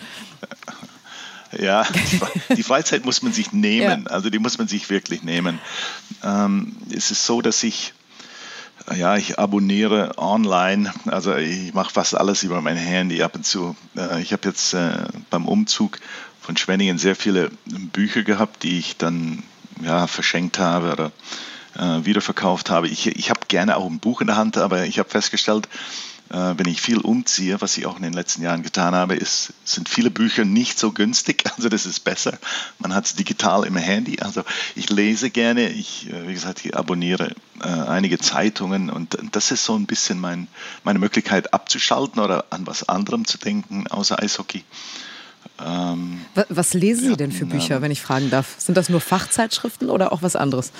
Ja, 1.61 1.87
die 2.56 2.62
Freizeit 2.62 3.04
muss 3.04 3.23
man 3.23 3.32
sich 3.32 3.52
nehmen, 3.52 4.04
ja. 4.06 4.11
also 4.11 4.30
die 4.30 4.38
muss 4.38 4.58
man 4.58 4.68
sich 4.68 4.90
wirklich 4.90 5.23
nehmen. 5.23 5.58
Ähm, 6.23 6.76
es 6.94 7.11
ist 7.11 7.25
so, 7.25 7.42
dass 7.42 7.62
ich, 7.62 7.92
ja, 8.94 9.16
ich 9.16 9.38
abonniere 9.38 10.18
online, 10.18 10.92
also 11.06 11.34
ich 11.37 11.75
mache 11.75 11.92
fast 11.92 12.16
alles 12.16 12.42
über 12.42 12.61
mein 12.61 12.76
Handy 12.76 13.23
ab 13.23 13.34
und 13.34 13.44
zu. 13.44 13.76
Äh, 13.96 14.23
ich 14.23 14.32
habe 14.32 14.49
jetzt 14.49 14.75
äh, 14.75 15.06
beim 15.30 15.46
Umzug 15.46 15.99
von 16.40 16.56
Schwenningen 16.56 16.99
sehr 16.99 17.16
viele 17.16 17.50
Bücher 17.64 18.23
gehabt, 18.23 18.62
die 18.62 18.78
ich 18.78 18.96
dann 18.96 19.42
ja, 19.82 20.06
verschenkt 20.06 20.58
habe 20.58 20.92
oder 20.92 21.12
äh, 21.78 22.04
wiederverkauft 22.04 22.70
habe. 22.70 22.88
Ich, 22.88 23.06
ich 23.06 23.30
habe 23.30 23.40
gerne 23.49 23.76
auch 23.76 23.87
ein 23.87 23.99
Buch 23.99 24.20
in 24.20 24.26
der 24.26 24.37
Hand, 24.37 24.58
aber 24.58 24.84
ich 24.84 24.99
habe 24.99 25.08
festgestellt, 25.08 25.68
wenn 26.28 26.66
ich 26.66 26.81
viel 26.81 26.99
umziehe, 26.99 27.61
was 27.61 27.76
ich 27.76 27.87
auch 27.87 27.97
in 27.97 28.02
den 28.02 28.12
letzten 28.12 28.43
Jahren 28.43 28.62
getan 28.62 28.95
habe, 28.95 29.14
ist, 29.14 29.52
sind 29.64 29.88
viele 29.88 30.11
Bücher 30.11 30.45
nicht 30.45 30.78
so 30.78 30.93
günstig. 30.93 31.45
Also 31.57 31.69
das 31.69 31.87
ist 31.87 32.00
besser. 32.00 32.38
Man 32.78 32.95
hat 32.95 33.07
es 33.07 33.14
digital 33.14 33.64
im 33.64 33.76
Handy. 33.76 34.19
Also 34.21 34.43
ich 34.75 34.90
lese 34.90 35.31
gerne. 35.31 35.71
Ich, 35.71 36.11
äh, 36.11 36.26
wie 36.26 36.35
gesagt, 36.35 36.64
ich 36.64 36.76
abonniere 36.76 37.35
äh, 37.61 37.69
einige 37.69 38.19
Zeitungen 38.19 38.90
und 38.90 39.16
das 39.33 39.50
ist 39.50 39.64
so 39.64 39.76
ein 39.76 39.87
bisschen 39.87 40.19
mein, 40.19 40.49
meine 40.83 40.99
Möglichkeit 40.99 41.54
abzuschalten 41.54 42.21
oder 42.21 42.47
an 42.50 42.66
was 42.66 42.88
anderem 42.88 43.25
zu 43.25 43.38
denken 43.38 43.87
außer 43.87 44.21
Eishockey. 44.21 44.64
Ähm, 45.64 46.25
was 46.49 46.75
lesen 46.75 47.11
Sie 47.11 47.16
denn 47.16 47.31
für 47.31 47.47
Bücher, 47.47 47.81
wenn 47.83 47.90
ich 47.90 48.02
fragen 48.02 48.31
darf? 48.31 48.54
Sind 48.59 48.76
das 48.76 48.88
nur 48.88 49.00
Fachzeitschriften 49.00 49.90
oder 49.90 50.12
auch 50.12 50.23
was 50.23 50.37
anderes? 50.37 50.73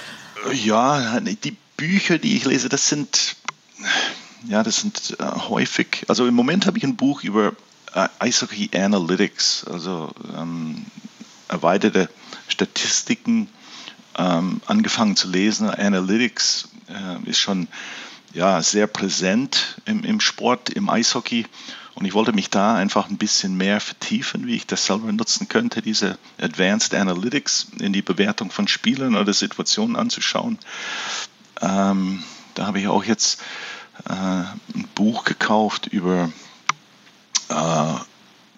Ja, 0.53 1.21
die 1.21 1.57
Bücher, 1.77 2.19
die 2.19 2.37
ich 2.37 2.45
lese, 2.45 2.69
das 2.69 2.89
sind 2.89 3.37
ja, 4.49 4.63
das 4.63 4.77
sind 4.77 5.17
äh, 5.19 5.25
häufig, 5.25 6.05
also 6.09 6.27
im 6.27 6.35
Moment 6.35 6.67
habe 6.67 6.79
ich 6.79 6.85
ein 6.85 6.97
Buch 6.97 7.23
über 7.23 7.53
äh, 7.95 8.09
Eishockey 8.19 8.71
Analytics, 8.75 9.65
also 9.71 10.13
ähm, 10.37 10.85
erweiterte 11.49 12.09
Statistiken 12.49 13.49
ähm, 14.17 14.61
angefangen 14.67 15.17
zu 15.17 15.29
lesen. 15.29 15.71
Analytics 15.71 16.69
äh, 16.89 17.29
ist 17.29 17.39
schon 17.39 17.69
ja, 18.33 18.61
sehr 18.63 18.87
präsent 18.87 19.81
im, 19.85 20.05
im 20.05 20.21
Sport, 20.21 20.71
im 20.71 20.91
Eishockey. 20.91 21.47
Und 21.95 22.05
ich 22.05 22.15
wollte 22.15 22.33
mich 22.33 22.51
da 22.51 22.75
einfach 22.75 23.09
ein 23.09 23.19
bisschen 23.19 23.57
mehr 23.57 23.81
vertiefen, 23.81 24.49
wie 24.49 24.57
ich 24.57 24.67
das 24.67 24.85
selber 24.85 25.13
nutzen 25.13 25.49
könnte, 25.49 25.81
diese 25.81 26.19
Advanced 26.41 26.93
Analytics 26.93 27.69
in 27.79 27.93
die 27.93 28.03
Bewertung 28.03 28.51
von 28.51 28.67
Spielen 28.67 29.15
oder 29.15 29.33
Situationen 29.33 29.95
anzuschauen. 29.95 30.59
Ähm, 31.61 32.25
da 32.55 32.67
habe 32.67 32.81
ich 32.81 32.89
auch 32.89 33.05
jetzt 33.05 33.41
ein 34.05 34.89
Buch 34.95 35.25
gekauft 35.25 35.87
über 35.87 36.31
äh, 37.49 37.95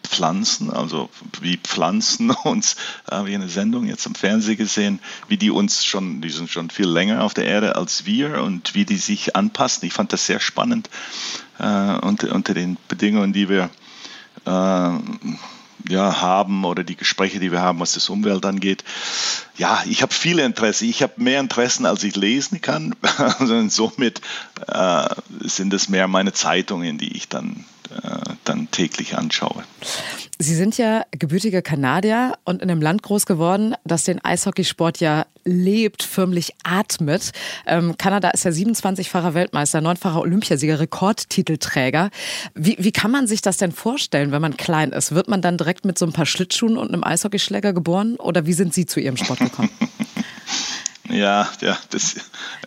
Pflanzen, 0.07 0.71
also 0.71 1.11
wie 1.41 1.59
Pflanzen 1.59 2.31
uns, 2.45 2.77
habe 3.11 3.29
ich 3.29 3.35
eine 3.35 3.49
Sendung 3.49 3.87
jetzt 3.87 4.07
im 4.07 4.15
Fernsehen 4.15 4.57
gesehen, 4.57 5.01
wie 5.29 5.37
die 5.37 5.51
uns 5.51 5.85
schon, 5.85 6.21
die 6.23 6.31
sind 6.31 6.51
schon 6.51 6.71
viel 6.71 6.89
länger 6.89 7.23
auf 7.23 7.35
der 7.35 7.47
Erde 7.47 7.77
als 7.77 8.07
wir 8.07 8.43
und 8.43 8.75
wie 8.75 8.85
die 8.85 8.97
sich 8.97 9.37
anpassen. 9.37 9.87
Ich 9.87 9.93
fand 9.93 10.13
das 10.13 10.27
sehr 10.27 10.41
spannend 10.41 10.89
äh, 11.59 11.99
unter, 11.99 12.35
unter 12.35 12.55
den 12.55 12.77
Bedingungen, 12.89 13.33
die 13.33 13.49
wir 13.49 13.71
äh, 14.47 14.91
ja, 15.89 16.21
haben 16.21 16.65
oder 16.65 16.85
die 16.85 16.97
Gespräche, 16.97 17.41
die 17.41 17.53
wir 17.53 17.61
haben, 17.61 17.81
was 17.81 17.93
das 17.93 18.09
Umwelt 18.09 18.45
angeht. 18.45 18.85
Ja, 19.57 19.83
ich 19.87 20.03
habe 20.03 20.13
viele 20.13 20.45
Interesse. 20.45 20.87
Ich 20.87 21.03
habe 21.03 21.15
mehr 21.17 21.41
Interessen, 21.41 21.87
als 21.87 22.03
ich 22.05 22.17
lesen 22.17 22.61
kann. 22.61 22.95
somit 23.69 24.21
äh, 24.67 25.09
sind 25.41 25.73
es 25.73 25.89
mehr 25.89 26.09
meine 26.09 26.33
Zeitungen, 26.33 26.99
die 26.99 27.17
ich 27.17 27.29
dann 27.29 27.65
dann 28.45 28.71
täglich 28.71 29.17
anschaue. 29.17 29.65
Sie 30.39 30.55
sind 30.55 30.77
ja 30.79 31.05
gebürtiger 31.13 31.63
Kanadier 31.63 32.35
und 32.45 32.63
in 32.63 32.71
einem 32.71 32.83
Land 32.83 33.03
groß 33.03 33.27
geworden, 33.27 33.75
das 33.85 34.05
den 34.05 34.23
Eishockeysport 34.25 35.01
ja 35.01 35.27
lebt, 35.45 36.03
förmlich 36.03 36.53
atmet. 36.65 37.33
Ähm, 37.67 37.97
Kanada 37.97 38.31
ist 38.31 38.45
ja 38.45 38.51
27-facher 38.51 39.35
Weltmeister, 39.35 39.81
neunfacher 39.81 40.21
Olympiasieger, 40.21 40.81
Rekordtitelträger. 40.81 42.11
Wie, 42.55 42.77
wie 42.79 42.93
kann 42.93 43.11
man 43.11 43.27
sich 43.27 43.43
das 43.43 43.57
denn 43.57 43.73
vorstellen, 43.73 44.33
wenn 44.33 44.43
man 44.43 44.57
klein 44.57 44.93
ist? 44.93 45.15
Wird 45.15 45.29
man 45.29 45.41
dann 45.41 45.57
direkt 45.57 45.85
mit 45.85 45.99
so 45.99 46.05
ein 46.05 46.13
paar 46.13 46.27
Schlittschuhen 46.27 46.77
und 46.77 46.93
einem 46.93 47.05
Eishockeyschläger 47.05 47.73
geboren 47.73 48.17
oder 48.17 48.47
wie 48.47 48.53
sind 48.53 48.75
Sie 48.75 48.87
zu 48.87 49.01
Ihrem 49.01 49.17
Sport 49.17 49.39
gekommen? 49.39 49.71
Ja, 51.09 51.49
ja, 51.61 51.79
das, 51.91 52.17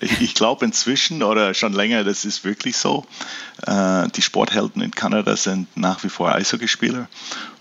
ich, 0.02 0.34
glaube 0.34 0.66
inzwischen 0.66 1.24
oder 1.24 1.54
schon 1.54 1.74
länger, 1.74 2.04
das 2.04 2.26
ist 2.26 2.44
wirklich 2.44 2.78
so. 2.78 3.06
Äh, 3.66 4.08
die 4.10 4.22
Sporthelden 4.22 4.82
in 4.82 4.92
Kanada 4.92 5.36
sind 5.36 5.76
nach 5.76 6.04
wie 6.04 6.10
vor 6.10 6.34
Eishockeyspieler 6.34 7.08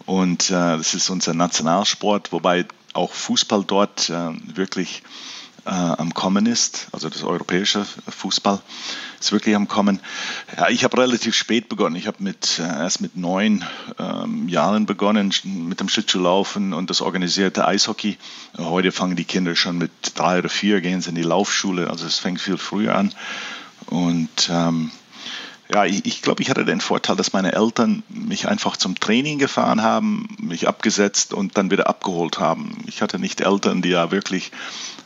und 0.07 0.51
äh, 0.51 0.53
das 0.53 0.95
ist 0.95 1.11
unser 1.11 1.35
Nationalsport, 1.35 2.33
wobei 2.33 2.67
auch 2.93 3.13
Fußball 3.13 3.65
dort 3.65 4.09
äh, 4.09 4.31
wirklich 4.55 5.03
äh, 5.69 5.71
am 5.71 6.15
Kommen 6.15 6.47
ist, 6.47 6.89
also 6.93 7.11
das 7.11 7.23
europäische 7.23 7.85
Fußball 8.09 8.61
ist 9.21 9.33
wirklich 9.33 9.55
am 9.55 9.69
Kommen. 9.69 10.01
Ja, 10.57 10.69
ich 10.71 10.83
habe 10.83 10.97
relativ 10.97 11.35
spät 11.35 11.69
begonnen. 11.69 11.97
Ich 11.97 12.07
habe 12.07 12.23
mit, 12.23 12.59
äh, 12.59 12.63
erst 12.63 13.01
mit 13.03 13.17
neun 13.17 13.65
ähm, 13.99 14.49
Jahren 14.49 14.87
begonnen 14.87 15.33
mit 15.45 15.81
dem 15.81 15.89
Schlittschuhlaufen 15.89 16.73
und 16.73 16.89
das 16.89 17.03
organisierte 17.03 17.67
Eishockey. 17.67 18.17
Heute 18.57 18.93
fangen 18.93 19.17
die 19.17 19.25
Kinder 19.25 19.55
schon 19.57 19.77
mit 19.77 19.91
drei 20.15 20.39
oder 20.39 20.49
vier, 20.49 20.81
gehen 20.81 21.03
sie 21.03 21.11
in 21.11 21.17
die 21.17 21.23
Laufschule, 21.23 21.91
also 21.91 22.07
es 22.07 22.19
fängt 22.19 22.41
viel 22.41 22.57
früher 22.57 22.95
an. 22.95 23.13
Und 23.87 24.49
ähm, 24.51 24.91
ja, 25.73 25.85
ich, 25.85 26.07
ich 26.07 26.23
glaube, 26.23 26.43
ich 26.43 26.49
hatte 26.51 26.65
den 26.65 26.81
Vorteil, 26.81 27.17
dass 27.17 27.33
meine 27.33 27.53
Eltern 27.53 28.03
mich 28.09 28.49
einfach 28.49 28.77
zum 28.77 28.99
Training 28.99 29.39
gefahren 29.39 29.83
haben, 29.83 30.29
mich 30.41 30.67
abgesetzt 30.67 31.35
und 31.35 31.59
dann 31.59 31.71
wieder 31.71 31.89
abgeholt 31.89 32.39
haben. 32.39 32.79
Ich 32.87 33.03
hatte 33.03 33.19
nicht 33.19 33.41
Eltern, 33.43 33.83
die 33.83 33.91
ja 33.91 34.11
wirklich 34.11 34.51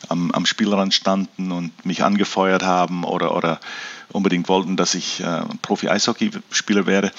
am, 0.09 0.31
am 0.31 0.47
Spielrand 0.47 0.95
standen 0.95 1.51
und 1.51 1.85
mich 1.85 2.05
angefeuert 2.05 2.63
haben 2.63 3.03
oder, 3.03 3.35
oder 3.37 3.61
unbedingt 4.13 4.49
wollten, 4.49 4.77
dass 4.77 4.95
ich 4.95 5.21
äh, 5.21 5.43
Profi-Eishockeyspieler 5.63 6.87
werde. 6.87 7.11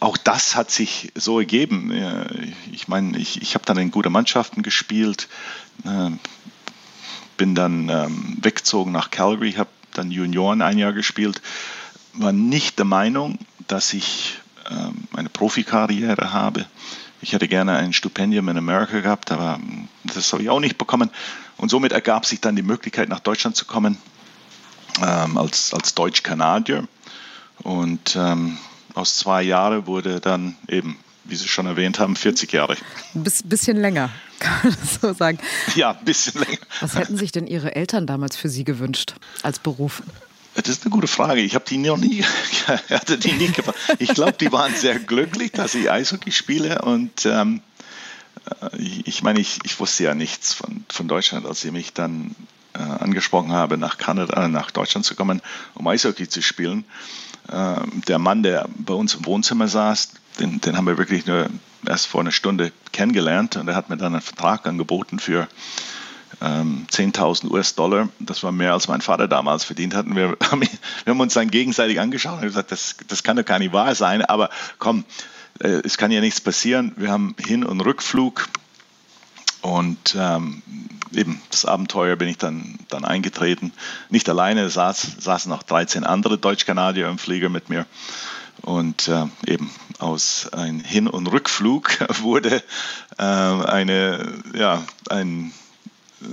Auch 0.00 0.16
das 0.16 0.56
hat 0.56 0.70
sich 0.70 1.12
so 1.14 1.38
ergeben. 1.38 1.92
Ich 2.72 2.88
meine, 2.88 3.16
ich, 3.16 3.40
ich 3.40 3.54
habe 3.54 3.64
dann 3.64 3.78
in 3.78 3.90
gute 3.90 4.10
Mannschaften 4.10 4.62
gespielt, 4.62 5.28
äh, 5.84 6.10
bin 7.36 7.54
dann 7.54 7.88
ähm, 7.88 8.36
weggezogen 8.42 8.92
nach 8.92 9.10
Calgary, 9.10 9.52
habe 9.52 9.70
dann 9.92 10.10
Junioren 10.10 10.60
ein 10.60 10.78
Jahr 10.78 10.92
gespielt 10.92 11.40
war 12.14 12.32
nicht 12.32 12.78
der 12.78 12.84
Meinung, 12.84 13.38
dass 13.66 13.92
ich 13.92 14.38
ähm, 14.70 15.08
eine 15.14 15.28
Profikarriere 15.28 16.32
habe. 16.32 16.66
Ich 17.20 17.32
hätte 17.32 17.48
gerne 17.48 17.76
ein 17.76 17.92
Stipendium 17.92 18.48
in 18.48 18.58
Amerika 18.58 19.00
gehabt, 19.00 19.32
aber 19.32 19.56
hm, 19.56 19.88
das 20.04 20.32
habe 20.32 20.42
ich 20.42 20.50
auch 20.50 20.60
nicht 20.60 20.78
bekommen. 20.78 21.10
Und 21.56 21.70
somit 21.70 21.92
ergab 21.92 22.26
sich 22.26 22.40
dann 22.40 22.56
die 22.56 22.62
Möglichkeit, 22.62 23.08
nach 23.08 23.20
Deutschland 23.20 23.56
zu 23.56 23.64
kommen 23.64 23.98
ähm, 25.02 25.38
als, 25.38 25.72
als 25.72 25.94
Deutsch-Kanadier. 25.94 26.86
Und 27.62 28.16
ähm, 28.16 28.58
aus 28.94 29.18
zwei 29.18 29.42
Jahren 29.42 29.86
wurde 29.86 30.20
dann 30.20 30.56
eben, 30.68 30.98
wie 31.24 31.36
Sie 31.36 31.48
schon 31.48 31.66
erwähnt 31.66 31.98
haben, 31.98 32.16
40 32.16 32.52
Jahre. 32.52 32.76
Ein 33.14 33.24
bisschen 33.44 33.76
länger, 33.78 34.10
kann 34.38 34.54
man 34.62 34.76
das 34.80 35.00
so 35.00 35.12
sagen. 35.12 35.38
Ja, 35.74 35.92
ein 35.92 36.04
bisschen 36.04 36.40
länger. 36.40 36.58
Was 36.80 36.94
hätten 36.94 37.16
sich 37.16 37.32
denn 37.32 37.46
Ihre 37.46 37.74
Eltern 37.74 38.06
damals 38.06 38.36
für 38.36 38.48
Sie 38.48 38.64
gewünscht 38.64 39.14
als 39.42 39.58
Beruf? 39.58 40.02
Das 40.54 40.68
ist 40.68 40.82
eine 40.82 40.90
gute 40.90 41.08
Frage. 41.08 41.40
Ich 41.40 41.54
habe 41.54 41.64
die 41.68 41.78
noch 41.78 41.96
nie, 41.96 42.22
hatte 42.90 43.18
die 43.18 43.32
nie 43.32 43.48
gefragt. 43.48 43.78
Ich 43.98 44.14
glaube, 44.14 44.34
die 44.34 44.52
waren 44.52 44.74
sehr 44.74 44.98
glücklich, 44.98 45.52
dass 45.52 45.74
ich 45.74 45.90
Eishockey 45.90 46.30
spiele 46.30 46.82
und 46.82 47.26
ähm, 47.26 47.60
äh, 48.62 48.76
ich 48.78 49.22
meine, 49.22 49.40
ich, 49.40 49.58
ich 49.64 49.78
wusste 49.80 50.04
ja 50.04 50.14
nichts 50.14 50.52
von, 50.52 50.84
von 50.88 51.08
Deutschland, 51.08 51.46
als 51.46 51.60
sie 51.60 51.70
mich 51.70 51.92
dann 51.92 52.36
äh, 52.74 52.78
angesprochen 52.78 53.52
haben, 53.52 53.80
nach 53.80 53.98
Kanada, 53.98 54.48
nach 54.48 54.70
Deutschland 54.70 55.04
zu 55.04 55.14
kommen, 55.14 55.42
um 55.74 55.86
Eishockey 55.86 56.28
zu 56.28 56.42
spielen. 56.42 56.84
Äh, 57.48 57.76
der 58.08 58.18
Mann, 58.18 58.42
der 58.42 58.68
bei 58.76 58.94
uns 58.94 59.14
im 59.14 59.26
Wohnzimmer 59.26 59.68
saß, 59.68 60.10
den, 60.38 60.60
den 60.60 60.76
haben 60.76 60.86
wir 60.86 60.98
wirklich 60.98 61.26
nur 61.26 61.48
erst 61.86 62.06
vor 62.06 62.20
einer 62.20 62.32
Stunde 62.32 62.72
kennengelernt 62.92 63.56
und 63.56 63.68
er 63.68 63.76
hat 63.76 63.90
mir 63.90 63.96
dann 63.96 64.14
einen 64.14 64.22
Vertrag 64.22 64.66
angeboten 64.66 65.18
für 65.18 65.48
10.000 66.40 67.44
ähm, 67.44 67.50
US-Dollar. 67.50 68.08
Das 68.18 68.42
war 68.42 68.52
mehr, 68.52 68.72
als 68.72 68.88
mein 68.88 69.00
Vater 69.00 69.28
damals 69.28 69.64
verdient 69.64 69.94
hat. 69.94 70.06
Wir 70.06 70.36
haben, 70.50 70.62
wir 70.62 71.10
haben 71.10 71.20
uns 71.20 71.34
dann 71.34 71.50
gegenseitig 71.50 72.00
angeschaut 72.00 72.38
und 72.38 72.42
gesagt, 72.42 72.72
das, 72.72 72.96
das 73.08 73.22
kann 73.22 73.36
doch 73.36 73.44
gar 73.44 73.58
nicht 73.58 73.72
wahr 73.72 73.94
sein. 73.94 74.24
Aber 74.24 74.50
komm, 74.78 75.04
äh, 75.60 75.80
es 75.84 75.98
kann 75.98 76.10
ja 76.10 76.20
nichts 76.20 76.40
passieren. 76.40 76.92
Wir 76.96 77.10
haben 77.10 77.34
Hin- 77.38 77.64
und 77.64 77.80
Rückflug. 77.80 78.48
Und 79.62 80.14
ähm, 80.18 80.62
eben 81.14 81.40
das 81.50 81.64
Abenteuer 81.64 82.16
bin 82.16 82.28
ich 82.28 82.36
dann, 82.36 82.78
dann 82.90 83.04
eingetreten. 83.04 83.72
Nicht 84.10 84.28
alleine, 84.28 84.68
saß, 84.68 85.16
saßen 85.20 85.48
noch 85.48 85.62
13 85.62 86.04
andere 86.04 86.36
Deutsch-Kanadier 86.36 87.08
im 87.08 87.16
Flieger 87.16 87.48
mit 87.48 87.70
mir. 87.70 87.86
Und 88.60 89.08
äh, 89.08 89.26
eben 89.46 89.70
aus 89.98 90.50
einem 90.52 90.80
Hin- 90.80 91.08
und 91.08 91.26
Rückflug 91.28 91.98
wurde 92.20 92.62
äh, 93.18 93.22
eine, 93.22 94.42
ja, 94.54 94.82
ein 95.08 95.52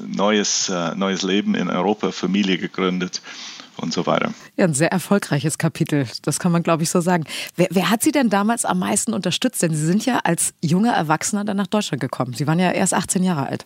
neues, 0.07 0.69
äh, 0.69 0.95
neues 0.95 1.21
Leben 1.21 1.55
in 1.55 1.69
Europa, 1.69 2.11
Familie 2.11 2.57
gegründet 2.57 3.21
und 3.77 3.93
so 3.93 4.05
weiter. 4.05 4.33
Ja, 4.57 4.65
ein 4.65 4.73
sehr 4.73 4.91
erfolgreiches 4.91 5.57
Kapitel, 5.57 6.07
das 6.23 6.39
kann 6.39 6.51
man, 6.51 6.63
glaube 6.63 6.83
ich, 6.83 6.89
so 6.89 7.01
sagen. 7.01 7.25
Wer, 7.55 7.67
wer, 7.71 7.89
hat 7.89 8.03
Sie 8.03 8.11
denn 8.11 8.29
damals 8.29 8.65
am 8.65 8.79
meisten 8.79 9.13
unterstützt? 9.13 9.61
Denn 9.61 9.73
Sie 9.73 9.85
sind 9.85 10.05
ja 10.05 10.19
als 10.23 10.53
junger 10.61 10.93
Erwachsener 10.93 11.45
dann 11.45 11.57
nach 11.57 11.67
Deutschland 11.67 12.01
gekommen. 12.01 12.33
Sie 12.33 12.47
waren 12.47 12.59
ja 12.59 12.71
erst 12.71 12.93
18 12.93 13.23
Jahre 13.23 13.47
alt. 13.47 13.65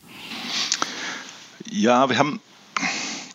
Ja, 1.70 2.10
wir 2.10 2.18
haben, 2.18 2.40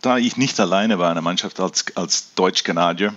da 0.03 0.19
ich 0.19 0.37
nicht 0.37 0.59
alleine 0.61 0.99
war 0.99 1.11
in 1.11 1.17
der 1.17 1.23
Mannschaft 1.23 1.61
als, 1.61 1.85
als 1.97 2.35
Deutsch-Kanadier, 2.35 3.15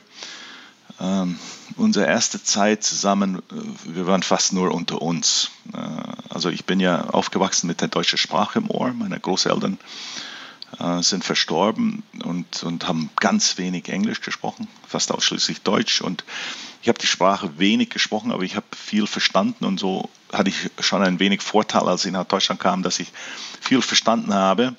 ähm, 1.00 1.40
unsere 1.76 2.06
erste 2.06 2.44
Zeit 2.44 2.84
zusammen, 2.84 3.40
äh, 3.40 3.96
wir 3.96 4.08
waren 4.08 4.24
fast 4.24 4.54
nur 4.54 4.74
unter 4.74 5.02
uns. 5.02 5.52
Äh, 5.74 5.78
also 6.30 6.50
ich 6.50 6.66
bin 6.66 6.80
ja 6.80 7.10
aufgewachsen 7.10 7.68
mit 7.68 7.82
der 7.82 7.88
deutschen 7.88 8.18
Sprache 8.18 8.60
im 8.60 8.70
Ohr. 8.70 8.94
Meine 8.94 9.20
Großeltern 9.20 9.78
äh, 10.80 11.02
sind 11.02 11.24
verstorben 11.24 12.04
und, 12.24 12.64
und 12.64 12.88
haben 12.88 13.10
ganz 13.20 13.58
wenig 13.58 13.90
Englisch 13.90 14.22
gesprochen, 14.22 14.68
fast 14.88 15.12
ausschließlich 15.12 15.62
Deutsch. 15.62 16.02
Und 16.02 16.24
ich 16.82 16.90
habe 16.90 17.00
die 17.00 17.08
Sprache 17.08 17.58
wenig 17.58 17.90
gesprochen, 17.90 18.32
aber 18.32 18.44
ich 18.44 18.56
habe 18.56 18.66
viel 18.76 19.08
verstanden 19.08 19.66
und 19.66 19.80
so 19.80 20.10
hatte 20.32 20.50
ich 20.50 20.70
schon 20.80 21.02
ein 21.02 21.20
wenig 21.20 21.42
Vorteil, 21.42 21.88
als 21.88 22.06
ich 22.06 22.12
nach 22.12 22.26
Deutschland 22.26 22.60
kam, 22.60 22.84
dass 22.84 23.00
ich 23.00 23.12
viel 23.62 23.82
verstanden 23.82 24.34
habe 24.34 24.76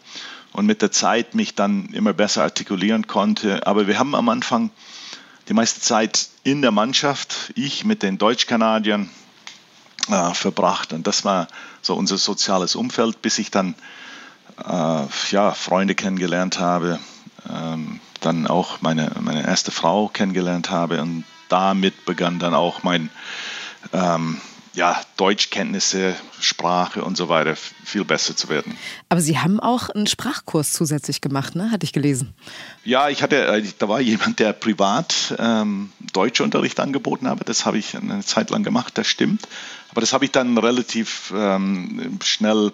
und 0.52 0.66
mit 0.66 0.82
der 0.82 0.92
Zeit 0.92 1.34
mich 1.34 1.54
dann 1.54 1.86
immer 1.86 2.12
besser 2.12 2.42
artikulieren 2.42 3.06
konnte. 3.06 3.66
Aber 3.66 3.86
wir 3.86 3.98
haben 3.98 4.14
am 4.14 4.28
Anfang 4.28 4.70
die 5.48 5.54
meiste 5.54 5.80
Zeit 5.80 6.28
in 6.42 6.62
der 6.62 6.70
Mannschaft, 6.70 7.52
ich 7.54 7.84
mit 7.84 8.02
den 8.02 8.18
Deutschkanadiern 8.18 9.10
äh, 10.08 10.34
verbracht. 10.34 10.92
Und 10.92 11.06
das 11.06 11.24
war 11.24 11.48
so 11.82 11.94
unser 11.94 12.18
soziales 12.18 12.76
Umfeld, 12.76 13.22
bis 13.22 13.38
ich 13.38 13.50
dann 13.50 13.74
äh, 14.64 15.02
ja, 15.30 15.52
Freunde 15.52 15.94
kennengelernt 15.94 16.58
habe, 16.58 16.98
ähm, 17.50 18.00
dann 18.20 18.46
auch 18.46 18.80
meine, 18.80 19.12
meine 19.20 19.46
erste 19.46 19.70
Frau 19.70 20.08
kennengelernt 20.08 20.70
habe. 20.70 21.02
Und 21.02 21.24
damit 21.48 22.04
begann 22.04 22.38
dann 22.38 22.54
auch 22.54 22.82
mein, 22.82 23.10
ähm, 23.92 24.40
ja, 24.74 25.00
Deutschkenntnisse, 25.16 26.16
Sprache 26.40 27.04
und 27.04 27.16
so 27.16 27.28
weiter 27.28 27.56
viel 27.84 28.04
besser 28.04 28.36
zu 28.36 28.48
werden. 28.48 28.76
Aber 29.08 29.20
Sie 29.20 29.38
haben 29.38 29.60
auch 29.60 29.88
einen 29.88 30.06
Sprachkurs 30.06 30.72
zusätzlich 30.72 31.20
gemacht, 31.20 31.54
ne? 31.54 31.70
Hatte 31.70 31.84
ich 31.84 31.92
gelesen. 31.92 32.34
Ja, 32.84 33.08
ich 33.08 33.22
hatte, 33.22 33.46
äh, 33.46 33.64
da 33.78 33.88
war 33.88 34.00
jemand, 34.00 34.40
der 34.40 34.52
privat 34.52 35.34
ähm, 35.38 35.92
Deutschunterricht 36.12 36.80
angeboten 36.80 37.28
habe. 37.28 37.44
Das 37.44 37.64
habe 37.66 37.78
ich 37.78 37.96
eine 37.96 38.24
Zeit 38.24 38.50
lang 38.50 38.64
gemacht, 38.64 38.98
das 38.98 39.06
stimmt. 39.06 39.46
Aber 39.90 40.00
das 40.00 40.12
habe 40.12 40.24
ich 40.24 40.32
dann 40.32 40.58
relativ 40.58 41.32
ähm, 41.36 42.18
schnell 42.22 42.72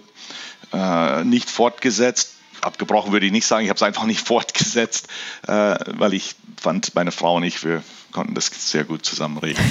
äh, 0.73 1.23
nicht 1.25 1.51
fortgesetzt. 1.51 2.37
Abgebrochen 2.63 3.13
würde 3.13 3.27
ich 3.27 3.33
nicht 3.33 3.47
sagen, 3.47 3.65
ich 3.65 3.71
habe 3.71 3.77
es 3.77 3.83
einfach 3.83 4.05
nicht 4.05 4.21
fortgesetzt, 4.27 5.09
äh, 5.47 5.53
weil 5.53 6.15
ich 6.15 6.35
fand, 6.61 6.95
meine 6.95 7.13
Frau 7.13 7.37
und 7.37 7.43
ich, 7.43 7.65
wir 7.65 7.83
konnten 8.13 8.35
das 8.35 8.51
sehr 8.53 8.85
gut 8.85 9.05
zusammenreden. 9.05 9.63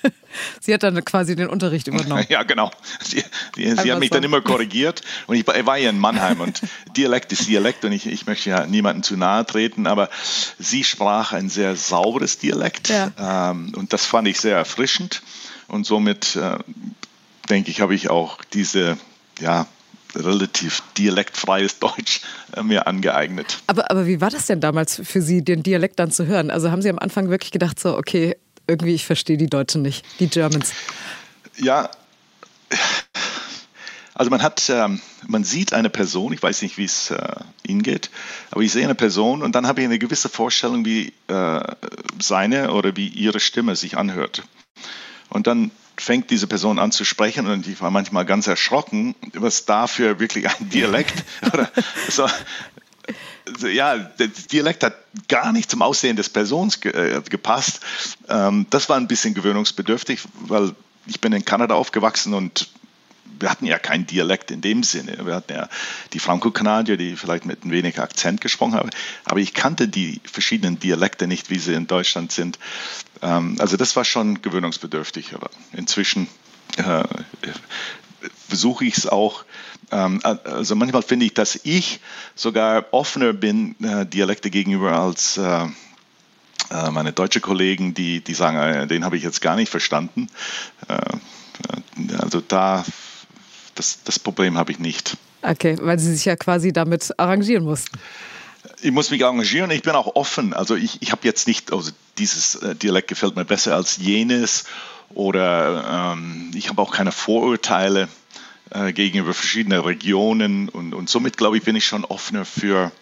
sie 0.60 0.72
hat 0.72 0.82
dann 0.82 1.04
quasi 1.04 1.36
den 1.36 1.48
Unterricht 1.48 1.88
übernommen. 1.88 2.24
ja, 2.28 2.42
genau. 2.42 2.70
Sie, 3.00 3.24
sie, 3.56 3.76
sie 3.76 3.92
hat 3.92 3.98
mich 3.98 4.08
so. 4.08 4.14
dann 4.14 4.24
immer 4.24 4.40
korrigiert 4.40 5.02
und 5.26 5.36
ich, 5.36 5.46
ich, 5.46 5.66
war 5.66 5.76
ja 5.76 5.90
in 5.90 5.98
Mannheim 5.98 6.40
und 6.40 6.62
Dialekt 6.96 7.32
ist 7.32 7.48
Dialekt 7.48 7.84
und 7.84 7.92
ich, 7.92 8.06
ich 8.06 8.26
möchte 8.26 8.50
ja 8.50 8.66
niemandem 8.66 9.02
zu 9.02 9.16
nahe 9.16 9.44
treten, 9.44 9.86
aber 9.86 10.08
sie 10.58 10.84
sprach 10.84 11.32
ein 11.32 11.48
sehr 11.48 11.76
sauberes 11.76 12.38
Dialekt 12.38 12.88
ja. 12.88 13.50
ähm, 13.50 13.72
und 13.76 13.92
das 13.92 14.06
fand 14.06 14.28
ich 14.28 14.40
sehr 14.40 14.56
erfrischend 14.56 15.22
und 15.68 15.84
somit 15.84 16.36
äh, 16.36 16.58
denke 17.48 17.70
ich, 17.70 17.80
habe 17.80 17.94
ich 17.94 18.10
auch 18.10 18.38
diese 18.52 18.96
ja, 19.40 19.66
relativ 20.14 20.82
dialektfreies 20.96 21.78
Deutsch 21.78 22.20
äh, 22.56 22.62
mir 22.62 22.86
angeeignet. 22.86 23.62
Aber, 23.66 23.90
aber 23.90 24.06
wie 24.06 24.20
war 24.20 24.30
das 24.30 24.46
denn 24.46 24.60
damals 24.60 25.00
für 25.04 25.22
Sie, 25.22 25.42
den 25.42 25.62
Dialekt 25.62 25.98
dann 25.98 26.10
zu 26.10 26.26
hören? 26.26 26.50
Also 26.50 26.70
haben 26.70 26.82
Sie 26.82 26.90
am 26.90 26.98
Anfang 26.98 27.30
wirklich 27.30 27.50
gedacht, 27.50 27.78
so, 27.78 27.96
okay, 27.96 28.36
irgendwie 28.66 28.94
ich 28.94 29.06
verstehe 29.06 29.36
die 29.36 29.48
Deutschen 29.48 29.82
nicht, 29.82 30.04
die 30.20 30.28
Germans? 30.28 30.72
Ja, 31.56 31.90
also 34.14 34.30
man 34.30 34.42
hat, 34.42 34.68
ähm, 34.68 35.00
man 35.26 35.42
sieht 35.42 35.72
eine 35.72 35.88
Person, 35.88 36.32
ich 36.32 36.42
weiß 36.42 36.62
nicht, 36.62 36.76
wie 36.76 36.84
es 36.84 37.10
äh, 37.10 37.34
Ihnen 37.66 37.82
geht, 37.82 38.10
aber 38.50 38.60
ich 38.60 38.70
sehe 38.70 38.84
eine 38.84 38.94
Person 38.94 39.42
und 39.42 39.54
dann 39.54 39.66
habe 39.66 39.80
ich 39.80 39.86
eine 39.86 39.98
gewisse 39.98 40.28
Vorstellung, 40.28 40.84
wie 40.84 41.12
äh, 41.28 41.60
seine 42.20 42.72
oder 42.72 42.94
wie 42.96 43.08
ihre 43.08 43.40
Stimme 43.40 43.74
sich 43.74 43.96
anhört. 43.96 44.42
Und 45.30 45.46
dann 45.46 45.70
fängt 45.96 46.30
diese 46.30 46.46
Person 46.46 46.78
an 46.78 46.92
zu 46.92 47.04
sprechen 47.04 47.46
und 47.46 47.66
ich 47.66 47.80
war 47.80 47.90
manchmal 47.90 48.24
ganz 48.24 48.46
erschrocken, 48.46 49.14
was 49.34 49.64
dafür 49.64 50.18
wirklich 50.18 50.48
ein 50.48 50.70
Dialekt 50.70 51.24
oder 51.52 51.70
so. 52.08 52.26
Ja, 53.66 53.98
der 53.98 54.28
Dialekt 54.28 54.84
hat 54.84 54.94
gar 55.28 55.52
nicht 55.52 55.70
zum 55.70 55.82
Aussehen 55.82 56.16
des 56.16 56.28
Persons 56.28 56.80
ge 56.80 56.92
äh, 56.92 57.20
gepasst. 57.28 57.80
Ähm, 58.28 58.66
das 58.70 58.88
war 58.88 58.96
ein 58.96 59.08
bisschen 59.08 59.34
gewöhnungsbedürftig, 59.34 60.20
weil 60.40 60.74
ich 61.06 61.20
bin 61.20 61.32
in 61.32 61.44
Kanada 61.44 61.74
aufgewachsen 61.74 62.34
und 62.34 62.68
wir 63.38 63.50
hatten 63.50 63.66
ja 63.66 63.78
keinen 63.78 64.06
Dialekt 64.06 64.50
in 64.50 64.60
dem 64.60 64.82
Sinne. 64.82 65.18
Wir 65.24 65.34
hatten 65.34 65.52
ja 65.52 65.68
die 66.12 66.18
Franco-Kanadier, 66.18 66.96
die 66.96 67.16
vielleicht 67.16 67.44
mit 67.46 67.64
ein 67.64 67.70
wenig 67.70 68.00
Akzent 68.00 68.40
gesprochen 68.40 68.74
haben. 68.74 68.90
Aber 69.24 69.40
ich 69.40 69.54
kannte 69.54 69.88
die 69.88 70.20
verschiedenen 70.24 70.78
Dialekte 70.78 71.26
nicht, 71.26 71.50
wie 71.50 71.58
sie 71.58 71.74
in 71.74 71.86
Deutschland 71.86 72.32
sind. 72.32 72.58
Ähm, 73.20 73.56
also 73.58 73.76
das 73.76 73.96
war 73.96 74.04
schon 74.04 74.42
gewöhnungsbedürftig. 74.42 75.34
Aber 75.34 75.50
inzwischen 75.72 76.28
äh, 76.76 77.04
versuche 78.48 78.84
ich 78.84 78.96
es 78.96 79.06
auch. 79.06 79.44
Ähm, 79.90 80.20
also 80.22 80.76
manchmal 80.76 81.02
finde 81.02 81.26
ich, 81.26 81.34
dass 81.34 81.60
ich 81.64 82.00
sogar 82.34 82.86
offener 82.92 83.32
bin 83.32 83.76
äh, 83.82 84.06
Dialekte 84.06 84.50
gegenüber 84.50 84.92
als 84.92 85.36
äh, 85.36 85.66
äh 86.70 86.90
meine 86.90 87.12
deutsche 87.12 87.40
Kollegen, 87.40 87.94
die, 87.94 88.22
die 88.22 88.34
sagen, 88.34 88.56
äh, 88.56 88.86
den 88.86 89.04
habe 89.04 89.16
ich 89.16 89.22
jetzt 89.22 89.40
gar 89.40 89.56
nicht 89.56 89.70
verstanden. 89.70 90.28
Äh, 90.88 90.98
also 92.18 92.40
da 92.40 92.84
das, 93.74 93.98
das 94.04 94.18
Problem 94.18 94.58
habe 94.58 94.72
ich 94.72 94.78
nicht. 94.78 95.16
Okay, 95.42 95.76
weil 95.80 95.98
Sie 95.98 96.14
sich 96.14 96.24
ja 96.24 96.36
quasi 96.36 96.72
damit 96.72 97.12
arrangieren 97.18 97.64
mussten. 97.64 97.98
Ich 98.80 98.92
muss 98.92 99.10
mich 99.10 99.24
arrangieren. 99.24 99.70
Ich 99.70 99.82
bin 99.82 99.92
auch 99.94 100.14
offen. 100.14 100.54
Also 100.54 100.76
ich, 100.76 101.02
ich 101.02 101.10
habe 101.12 101.22
jetzt 101.24 101.48
nicht, 101.48 101.72
also 101.72 101.90
dieses 102.18 102.56
äh, 102.56 102.74
Dialekt 102.74 103.08
gefällt 103.08 103.34
mir 103.36 103.44
besser 103.44 103.74
als 103.74 103.96
jenes 103.96 104.64
oder 105.14 106.14
ähm, 106.14 106.50
ich 106.54 106.68
habe 106.68 106.80
auch 106.80 106.92
keine 106.92 107.12
Vorurteile 107.12 108.08
äh, 108.70 108.92
gegenüber 108.92 109.34
verschiedenen 109.34 109.80
Regionen 109.80 110.68
und, 110.68 110.94
und 110.94 111.08
somit 111.08 111.36
glaube 111.36 111.58
ich 111.58 111.64
bin 111.64 111.76
ich 111.76 111.84
schon 111.84 112.04
offener 112.04 112.44
für, 112.44 112.92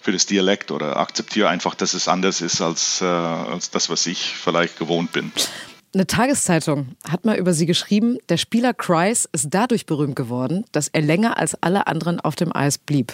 für 0.00 0.12
das 0.12 0.26
Dialekt 0.26 0.70
oder 0.70 0.96
akzeptiere 0.96 1.48
einfach, 1.48 1.74
dass 1.74 1.94
es 1.94 2.08
anders 2.08 2.40
ist 2.40 2.60
als, 2.60 3.00
äh, 3.00 3.04
als 3.04 3.70
das, 3.70 3.90
was 3.90 4.06
ich 4.06 4.34
vielleicht 4.34 4.78
gewohnt 4.78 5.12
bin. 5.12 5.32
Eine 5.92 6.06
Tageszeitung 6.06 6.94
hat 7.08 7.24
mal 7.24 7.36
über 7.36 7.52
sie 7.52 7.66
geschrieben, 7.66 8.18
der 8.28 8.36
Spieler 8.36 8.72
Kreis 8.72 9.28
ist 9.32 9.48
dadurch 9.50 9.86
berühmt 9.86 10.14
geworden, 10.14 10.64
dass 10.70 10.86
er 10.86 11.02
länger 11.02 11.36
als 11.36 11.60
alle 11.62 11.88
anderen 11.88 12.20
auf 12.20 12.36
dem 12.36 12.54
Eis 12.54 12.78
blieb. 12.78 13.12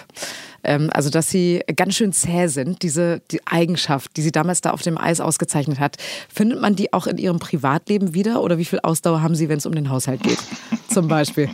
Ähm, 0.63 0.91
also, 0.93 1.09
dass 1.09 1.31
sie 1.31 1.63
ganz 1.75 1.95
schön 1.95 2.13
zäh 2.13 2.49
sind, 2.49 2.83
diese 2.83 3.23
die 3.31 3.41
Eigenschaft, 3.47 4.15
die 4.19 4.23
sie 4.23 4.31
damals 4.31 4.61
da 4.61 4.73
auf 4.73 4.83
dem 4.83 4.99
Eis 4.99 5.21
ausgezeichnet 5.21 5.81
hat. 5.81 5.97
Findet 6.29 6.61
man 6.61 6.77
die 6.77 6.93
auch 6.93 7.07
in 7.07 7.17
ihrem 7.17 7.39
Privatleben 7.39 8.13
wieder 8.13 8.43
oder 8.43 8.59
wie 8.59 8.67
viel 8.67 8.81
Ausdauer 8.81 9.23
haben 9.23 9.35
sie, 9.35 9.49
wenn 9.49 9.57
es 9.57 9.65
um 9.65 9.75
den 9.75 9.89
Haushalt 9.89 10.23
geht? 10.23 10.39
Zum 10.93 11.09
Beispiel. 11.09 11.49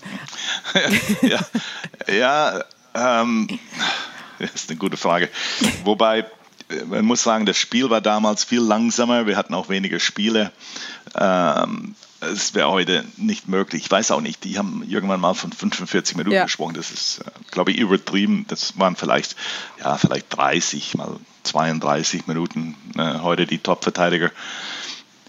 ja, 1.23 1.39
ja 2.13 2.65
ähm, 2.95 3.47
das 4.41 4.55
ist 4.55 4.71
eine 4.71 4.79
gute 4.79 4.97
Frage. 4.97 5.29
Wobei, 5.85 6.27
man 6.87 7.05
muss 7.05 7.23
sagen, 7.23 7.47
das 7.47 7.57
Spiel 7.57 7.91
war 7.91 8.01
damals 8.01 8.45
viel 8.45 8.61
langsamer. 8.61 9.27
Wir 9.27 9.37
hatten 9.37 9.55
auch 9.55 9.69
weniger 9.69 10.01
Spiele. 10.01 10.53
Ähm, 11.15 11.95
es 12.21 12.55
wäre 12.55 12.71
heute 12.71 13.05
nicht 13.17 13.49
möglich. 13.49 13.83
Ich 13.85 13.91
weiß 13.91 14.13
auch 14.13 14.21
nicht, 14.21 14.45
die 14.45 14.59
haben 14.59 14.85
irgendwann 14.89 15.21
mal 15.21 15.35
von 15.35 15.53
45 15.53 16.17
Minuten 16.17 16.37
ja. 16.37 16.45
gesprochen. 16.45 16.75
Das 16.75 16.91
ist, 16.91 17.19
äh, 17.19 17.31
glaube 17.51 17.73
ich, 17.73 17.79
übertrieben. 17.79 18.47
Das 18.49 18.79
waren 18.79 18.97
vielleicht, 18.97 19.37
ja, 19.81 19.97
vielleicht 19.99 20.35
30, 20.37 20.95
mal 20.95 21.17
32 21.43 22.27
Minuten. 22.27 22.77
Äh, 22.97 23.19
heute 23.19 23.47
die 23.47 23.59
Top-Verteidiger 23.59 24.31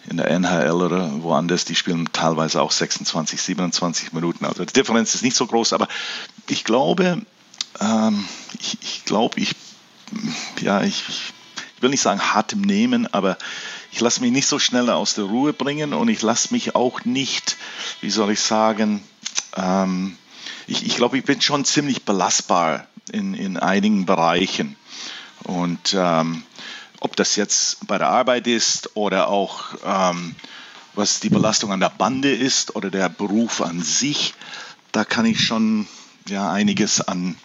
in 0.09 0.17
der 0.17 0.29
NHL 0.29 0.81
oder 0.81 1.23
woanders, 1.23 1.65
die 1.65 1.75
spielen 1.75 2.09
teilweise 2.11 2.61
auch 2.61 2.71
26, 2.71 3.41
27 3.41 4.13
Minuten. 4.13 4.45
Also 4.45 4.65
die 4.65 4.73
Differenz 4.73 5.15
ist 5.15 5.23
nicht 5.23 5.35
so 5.35 5.47
groß, 5.47 5.73
aber 5.73 5.87
ich 6.47 6.63
glaube, 6.63 7.21
ähm, 7.79 8.25
ich, 8.59 8.77
ich 8.81 9.05
glaube, 9.05 9.39
ich, 9.39 9.55
ja, 10.61 10.81
ich, 10.81 11.03
ich 11.07 11.33
will 11.81 11.89
nicht 11.89 12.01
sagen 12.01 12.21
hart 12.21 12.53
im 12.53 12.61
Nehmen, 12.61 13.11
aber 13.13 13.37
ich 13.91 13.99
lasse 13.99 14.21
mich 14.21 14.31
nicht 14.31 14.47
so 14.47 14.59
schnell 14.59 14.89
aus 14.89 15.15
der 15.15 15.25
Ruhe 15.25 15.53
bringen 15.53 15.93
und 15.93 16.07
ich 16.07 16.21
lasse 16.21 16.53
mich 16.53 16.75
auch 16.75 17.05
nicht, 17.05 17.57
wie 18.01 18.09
soll 18.09 18.31
ich 18.31 18.39
sagen, 18.39 19.03
ähm, 19.55 20.17
ich, 20.67 20.85
ich 20.85 20.95
glaube, 20.95 21.17
ich 21.17 21.25
bin 21.25 21.41
schon 21.41 21.65
ziemlich 21.65 22.03
belastbar 22.03 22.87
in, 23.11 23.33
in 23.33 23.57
einigen 23.57 24.05
Bereichen. 24.05 24.75
Und 25.43 25.93
ähm, 25.97 26.43
ob 26.99 27.15
das 27.15 27.35
jetzt 27.35 27.85
bei 27.85 27.97
der 27.97 28.07
Arbeit 28.07 28.47
ist 28.47 28.95
oder 28.95 29.27
auch 29.27 29.75
ähm, 29.85 30.35
was 30.95 31.19
die 31.19 31.29
Belastung 31.29 31.71
an 31.71 31.79
der 31.79 31.89
Bande 31.89 32.33
ist 32.33 32.75
oder 32.75 32.89
der 32.89 33.09
Beruf 33.09 33.61
an 33.61 33.81
sich, 33.81 34.33
da 34.91 35.03
kann 35.03 35.25
ich 35.25 35.41
schon 35.41 35.87
ja 36.29 36.51
einiges 36.51 37.01
an 37.01 37.35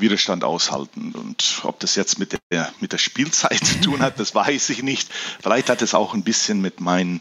Widerstand 0.00 0.44
aushalten. 0.44 1.12
Und 1.12 1.60
ob 1.64 1.80
das 1.80 1.94
jetzt 1.96 2.18
mit 2.18 2.38
der, 2.50 2.72
mit 2.80 2.92
der 2.92 2.98
Spielzeit 2.98 3.58
zu 3.64 3.80
tun 3.80 4.02
hat, 4.02 4.18
das 4.20 4.34
weiß 4.34 4.70
ich 4.70 4.82
nicht. 4.82 5.08
Vielleicht 5.42 5.68
hat 5.70 5.82
es 5.82 5.94
auch 5.94 6.14
ein 6.14 6.22
bisschen 6.22 6.60
mit 6.60 6.80
meinen 6.80 7.20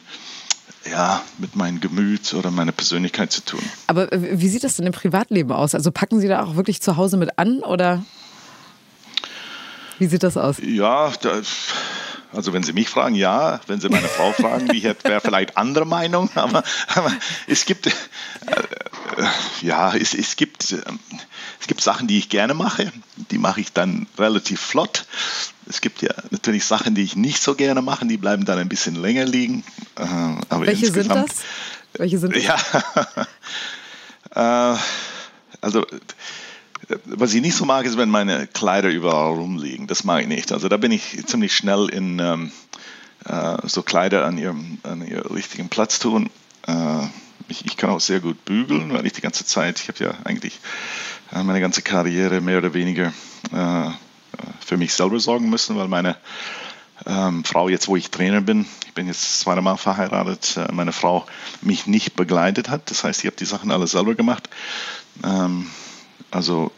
ja, 0.89 1.21
mit 1.37 1.55
meinem 1.55 1.79
Gemüt 1.79 2.33
oder 2.33 2.51
meiner 2.51 2.73
Persönlichkeit 2.73 3.31
zu 3.31 3.43
tun. 3.43 3.61
Aber 3.87 4.09
wie 4.11 4.49
sieht 4.49 4.65
das 4.65 4.75
denn 4.75 4.85
im 4.85 4.91
Privatleben 4.91 5.51
aus? 5.51 5.75
Also 5.75 5.91
packen 5.91 6.19
Sie 6.19 6.27
da 6.27 6.43
auch 6.43 6.55
wirklich 6.55 6.81
zu 6.81 6.97
Hause 6.97 7.15
mit 7.15 7.39
an 7.39 7.59
oder 7.59 8.03
wie 9.99 10.07
sieht 10.07 10.23
das 10.23 10.35
aus? 10.35 10.57
Ja, 10.61 11.13
das, 11.21 11.47
also 12.33 12.51
wenn 12.51 12.63
Sie 12.63 12.73
mich 12.73 12.89
fragen, 12.89 13.15
ja. 13.15 13.59
Wenn 13.67 13.79
Sie 13.79 13.89
meine 13.89 14.07
Frau 14.07 14.31
fragen, 14.33 14.67
die 14.67 14.83
wäre 14.83 15.21
vielleicht 15.21 15.57
andere 15.57 15.85
Meinung. 15.85 16.29
Aber, 16.35 16.63
aber 16.87 17.11
es 17.47 17.65
gibt, 17.65 17.87
äh, 17.87 17.91
ja, 19.61 19.95
es, 19.95 20.13
es 20.13 20.35
gibt, 20.35 20.71
äh, 20.71 20.81
es 21.59 21.67
gibt 21.67 21.81
Sachen, 21.81 22.07
die 22.07 22.17
ich 22.17 22.29
gerne 22.29 22.53
mache. 22.53 22.91
Die 23.31 23.37
mache 23.37 23.61
ich 23.61 23.73
dann 23.73 24.07
relativ 24.17 24.59
flott. 24.59 25.05
Es 25.67 25.81
gibt 25.81 26.01
ja 26.01 26.13
natürlich 26.31 26.65
Sachen, 26.65 26.95
die 26.95 27.03
ich 27.03 27.15
nicht 27.15 27.41
so 27.41 27.55
gerne 27.55 27.81
mache. 27.81 28.05
Die 28.05 28.17
bleiben 28.17 28.45
dann 28.45 28.57
ein 28.57 28.69
bisschen 28.69 28.95
länger 28.95 29.25
liegen. 29.25 29.63
Äh, 29.95 30.03
aber 30.49 30.65
Welche 30.65 30.91
sind 30.91 31.09
das? 31.09 31.31
Welche 31.93 32.19
sind 32.19 32.35
das? 32.35 32.43
Ja, 32.43 32.57
äh, 34.73 34.77
also 35.61 35.85
was 37.05 37.33
ich 37.33 37.41
nicht 37.41 37.55
so 37.55 37.65
mag, 37.65 37.85
ist, 37.85 37.97
wenn 37.97 38.09
meine 38.09 38.47
Kleider 38.47 38.89
überall 38.89 39.33
rumliegen. 39.33 39.87
Das 39.87 40.03
mag 40.03 40.21
ich 40.21 40.27
nicht. 40.27 40.51
Also 40.51 40.69
da 40.69 40.77
bin 40.77 40.91
ich 40.91 41.25
ziemlich 41.25 41.55
schnell 41.55 41.89
in 41.89 42.19
ähm, 42.19 42.51
äh, 43.25 43.57
so 43.67 43.83
Kleider 43.83 44.25
an 44.25 44.37
ihrem, 44.37 44.79
an 44.83 45.05
ihrem 45.05 45.31
richtigen 45.33 45.69
Platz 45.69 45.99
tun. 45.99 46.29
Äh, 46.67 47.07
ich, 47.53 47.65
ich, 47.65 47.77
kann 47.77 47.91
auch 47.91 47.99
sehr 47.99 48.19
gut 48.19 48.43
bügeln, 48.45 48.91
weil 48.93 49.05
ich 49.05 49.13
die 49.13 49.21
ganze 49.21 49.45
Zeit, 49.45 49.79
ich 49.79 49.87
habe 49.87 50.03
ja 50.03 50.13
eigentlich 50.23 50.59
äh, 51.31 51.43
meine 51.43 51.61
ganze 51.61 51.81
Karriere 51.81 52.41
mehr 52.41 52.57
oder 52.57 52.73
weniger 52.73 53.13
äh, 53.51 53.89
für 54.59 54.77
mich 54.77 54.93
selber 54.93 55.19
sorgen 55.19 55.49
müssen, 55.49 55.77
weil 55.77 55.87
meine 55.87 56.17
ähm, 57.05 57.43
Frau, 57.43 57.69
jetzt 57.69 57.87
wo 57.87 57.95
ich 57.95 58.09
Trainer 58.09 58.41
bin, 58.41 58.65
ich 58.87 58.93
bin 58.93 59.07
jetzt 59.07 59.39
zweimal 59.39 59.77
verheiratet, 59.77 60.57
äh, 60.57 60.71
meine 60.71 60.93
Frau 60.93 61.25
mich 61.61 61.85
nicht 61.85 62.15
begleitet 62.15 62.69
hat. 62.69 62.89
Das 62.89 63.03
heißt, 63.03 63.19
ich 63.21 63.27
habe 63.27 63.35
die 63.35 63.45
Sachen 63.45 63.71
alle 63.71 63.87
selber 63.87 64.15
gemacht. 64.15 64.49
Ähm, 65.23 65.67
also 66.31 66.71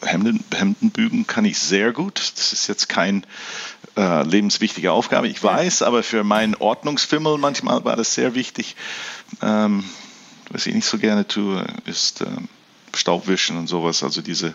Hemden, 0.00 0.42
Hemdenbügen 0.52 1.26
kann 1.26 1.44
ich 1.44 1.58
sehr 1.58 1.92
gut. 1.92 2.32
Das 2.36 2.52
ist 2.52 2.66
jetzt 2.68 2.88
kein 2.88 3.24
äh, 3.96 4.22
lebenswichtige 4.24 4.92
Aufgabe, 4.92 5.28
ich 5.28 5.42
weiß, 5.42 5.82
aber 5.82 6.02
für 6.02 6.24
meinen 6.24 6.54
Ordnungsfimmel 6.54 7.38
manchmal 7.38 7.84
war 7.84 7.96
das 7.96 8.14
sehr 8.14 8.34
wichtig. 8.34 8.76
Ähm, 9.42 9.84
was 10.52 10.66
ich 10.66 10.74
nicht 10.74 10.86
so 10.86 10.98
gerne 10.98 11.26
tue, 11.26 11.64
ist 11.86 12.20
äh, 12.20 12.26
Staubwischen 12.94 13.56
und 13.56 13.66
sowas, 13.66 14.02
also 14.02 14.20
diese 14.20 14.54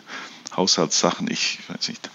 Haushaltssachen, 0.55 1.29
ich 1.29 1.59
weiß 1.67 1.87
nicht. 1.87 2.09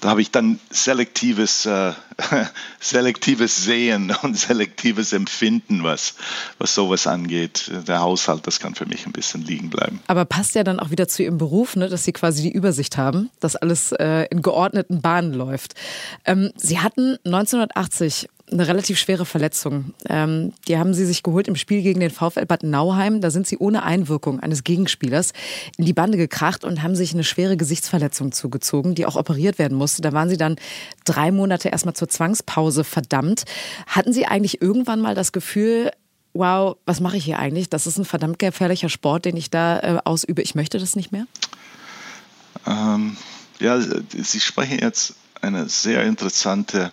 Da 0.00 0.10
habe 0.10 0.20
ich 0.20 0.32
dann 0.32 0.58
selektives, 0.70 1.66
äh, 1.66 1.92
selektives 2.80 3.64
Sehen 3.64 4.14
und 4.22 4.36
selektives 4.36 5.12
Empfinden, 5.12 5.84
was, 5.84 6.14
was 6.58 6.74
sowas 6.74 7.06
angeht. 7.06 7.70
Der 7.86 8.00
Haushalt, 8.00 8.46
das 8.46 8.58
kann 8.58 8.74
für 8.74 8.86
mich 8.86 9.06
ein 9.06 9.12
bisschen 9.12 9.42
liegen 9.42 9.70
bleiben. 9.70 10.00
Aber 10.08 10.24
passt 10.24 10.56
ja 10.56 10.64
dann 10.64 10.80
auch 10.80 10.90
wieder 10.90 11.06
zu 11.06 11.22
Ihrem 11.22 11.38
Beruf, 11.38 11.76
ne, 11.76 11.88
dass 11.88 12.04
Sie 12.04 12.12
quasi 12.12 12.42
die 12.42 12.52
Übersicht 12.52 12.96
haben, 12.96 13.30
dass 13.40 13.54
alles 13.54 13.92
äh, 13.92 14.26
in 14.30 14.42
geordneten 14.42 15.00
Bahnen 15.00 15.32
läuft. 15.32 15.74
Ähm, 16.24 16.52
Sie 16.56 16.80
hatten 16.80 17.18
1980 17.24 18.28
eine 18.50 18.68
relativ 18.68 18.98
schwere 18.98 19.26
Verletzung. 19.26 19.94
Ähm, 20.08 20.52
die 20.68 20.78
haben 20.78 20.94
sie 20.94 21.04
sich 21.04 21.22
geholt 21.22 21.48
im 21.48 21.56
Spiel 21.56 21.82
gegen 21.82 22.00
den 22.00 22.10
VfL 22.10 22.46
Bad 22.46 22.62
Nauheim. 22.62 23.20
Da 23.20 23.30
sind 23.30 23.46
sie 23.46 23.58
ohne 23.58 23.82
Einwirkung 23.82 24.38
eines 24.40 24.62
Gegenspielers 24.62 25.32
in 25.76 25.84
die 25.84 25.92
Bande 25.92 26.16
gekracht 26.16 26.64
und 26.64 26.82
haben 26.82 26.94
sich 26.94 27.12
eine 27.12 27.24
schwere 27.24 27.56
Gesichtsverletzung 27.56 28.32
zugezogen, 28.32 28.94
die 28.94 29.06
auch 29.06 29.16
operiert 29.16 29.58
werden 29.58 29.76
musste. 29.76 30.02
Da 30.02 30.12
waren 30.12 30.28
sie 30.28 30.36
dann 30.36 30.56
drei 31.04 31.32
Monate 31.32 31.70
erstmal 31.70 31.94
zur 31.94 32.08
Zwangspause 32.08 32.84
verdammt. 32.84 33.44
Hatten 33.86 34.12
Sie 34.12 34.26
eigentlich 34.26 34.62
irgendwann 34.62 35.00
mal 35.00 35.14
das 35.14 35.32
Gefühl, 35.32 35.90
wow, 36.32 36.76
was 36.86 37.00
mache 37.00 37.16
ich 37.16 37.24
hier 37.24 37.38
eigentlich? 37.38 37.68
Das 37.68 37.86
ist 37.86 37.98
ein 37.98 38.04
verdammt 38.04 38.38
gefährlicher 38.38 38.88
Sport, 38.88 39.24
den 39.24 39.36
ich 39.36 39.50
da 39.50 39.78
äh, 39.80 39.98
ausübe. 40.04 40.42
Ich 40.42 40.54
möchte 40.54 40.78
das 40.78 40.94
nicht 40.94 41.10
mehr? 41.10 41.26
Ähm, 42.66 43.16
ja, 43.58 43.80
Sie 43.80 44.40
sprechen 44.40 44.78
jetzt 44.78 45.14
eine 45.40 45.68
sehr 45.68 46.04
interessante 46.04 46.92